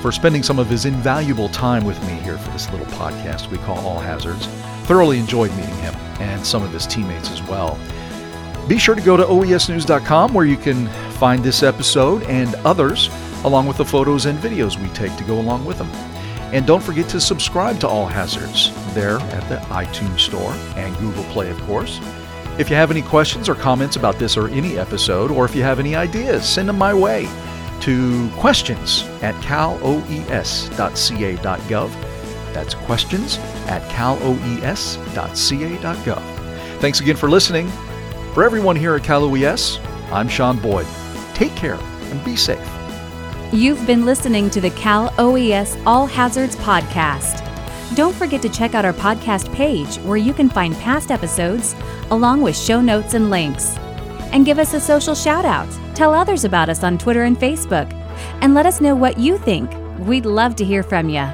for 0.00 0.12
spending 0.12 0.42
some 0.42 0.58
of 0.58 0.68
his 0.68 0.86
invaluable 0.86 1.48
time 1.48 1.84
with 1.84 2.00
me 2.06 2.14
here 2.14 2.38
for 2.38 2.50
this 2.52 2.70
little 2.70 2.86
podcast 2.86 3.50
we 3.50 3.58
call 3.58 3.78
All 3.86 4.00
Hazards. 4.00 4.46
Thoroughly 4.86 5.18
enjoyed 5.18 5.50
meeting 5.56 5.76
him 5.76 5.94
and 6.20 6.44
some 6.44 6.62
of 6.62 6.72
his 6.72 6.86
teammates 6.86 7.30
as 7.30 7.42
well. 7.44 7.78
Be 8.66 8.78
sure 8.78 8.94
to 8.94 9.02
go 9.02 9.16
to 9.16 9.24
oesnews.com 9.24 10.32
where 10.32 10.46
you 10.46 10.56
can 10.56 10.86
find 11.12 11.42
this 11.42 11.62
episode 11.62 12.22
and 12.24 12.54
others, 12.56 13.08
along 13.44 13.66
with 13.66 13.76
the 13.76 13.84
photos 13.84 14.26
and 14.26 14.38
videos 14.38 14.80
we 14.80 14.88
take 14.90 15.14
to 15.16 15.24
go 15.24 15.40
along 15.40 15.64
with 15.64 15.78
them. 15.78 15.90
And 16.52 16.66
don't 16.66 16.82
forget 16.82 17.08
to 17.10 17.20
subscribe 17.20 17.78
to 17.80 17.88
All 17.88 18.06
Hazards 18.06 18.72
there 18.94 19.18
at 19.20 19.48
the 19.48 19.56
iTunes 19.74 20.20
Store 20.20 20.52
and 20.76 20.96
Google 20.98 21.24
Play, 21.24 21.50
of 21.50 21.60
course. 21.62 22.00
If 22.58 22.68
you 22.68 22.76
have 22.76 22.90
any 22.90 23.02
questions 23.02 23.48
or 23.48 23.54
comments 23.54 23.94
about 23.94 24.18
this 24.18 24.36
or 24.36 24.48
any 24.48 24.78
episode, 24.78 25.30
or 25.30 25.44
if 25.44 25.54
you 25.54 25.62
have 25.62 25.78
any 25.78 25.94
ideas, 25.94 26.44
send 26.46 26.68
them 26.68 26.76
my 26.76 26.92
way 26.92 27.28
to 27.82 28.28
questions 28.30 29.04
at 29.22 29.40
caloes.ca.gov. 29.42 30.02
That's 32.52 32.74
questions 32.74 33.38
at 33.68 33.88
caloes.ca.gov. 33.88 34.38
Thanks 36.80 37.00
again 37.00 37.16
for 37.16 37.30
listening. 37.30 37.68
For 38.34 38.42
everyone 38.42 38.74
here 38.76 38.96
at 38.96 39.04
Cal 39.04 39.22
OES, 39.24 39.78
I'm 40.10 40.28
Sean 40.28 40.58
Boyd. 40.58 40.86
Take 41.34 41.54
care 41.54 41.78
and 41.80 42.24
be 42.24 42.34
safe. 42.34 42.58
You've 43.52 43.86
been 43.86 44.04
listening 44.04 44.50
to 44.50 44.60
the 44.60 44.70
Cal 44.70 45.14
OES 45.18 45.78
All 45.86 46.06
Hazards 46.06 46.56
Podcast. 46.56 47.47
Don't 47.94 48.14
forget 48.14 48.42
to 48.42 48.48
check 48.48 48.74
out 48.74 48.84
our 48.84 48.92
podcast 48.92 49.52
page 49.54 49.96
where 49.98 50.16
you 50.16 50.34
can 50.34 50.50
find 50.50 50.74
past 50.76 51.10
episodes 51.10 51.74
along 52.10 52.42
with 52.42 52.56
show 52.56 52.80
notes 52.80 53.14
and 53.14 53.30
links. 53.30 53.76
And 54.32 54.44
give 54.44 54.58
us 54.58 54.74
a 54.74 54.80
social 54.80 55.14
shout 55.14 55.44
out. 55.44 55.68
Tell 55.94 56.12
others 56.12 56.44
about 56.44 56.68
us 56.68 56.84
on 56.84 56.98
Twitter 56.98 57.24
and 57.24 57.38
Facebook. 57.38 57.90
And 58.42 58.54
let 58.54 58.66
us 58.66 58.80
know 58.80 58.94
what 58.94 59.18
you 59.18 59.38
think. 59.38 59.72
We'd 60.00 60.26
love 60.26 60.54
to 60.56 60.64
hear 60.64 60.82
from 60.82 61.08
you. 61.08 61.26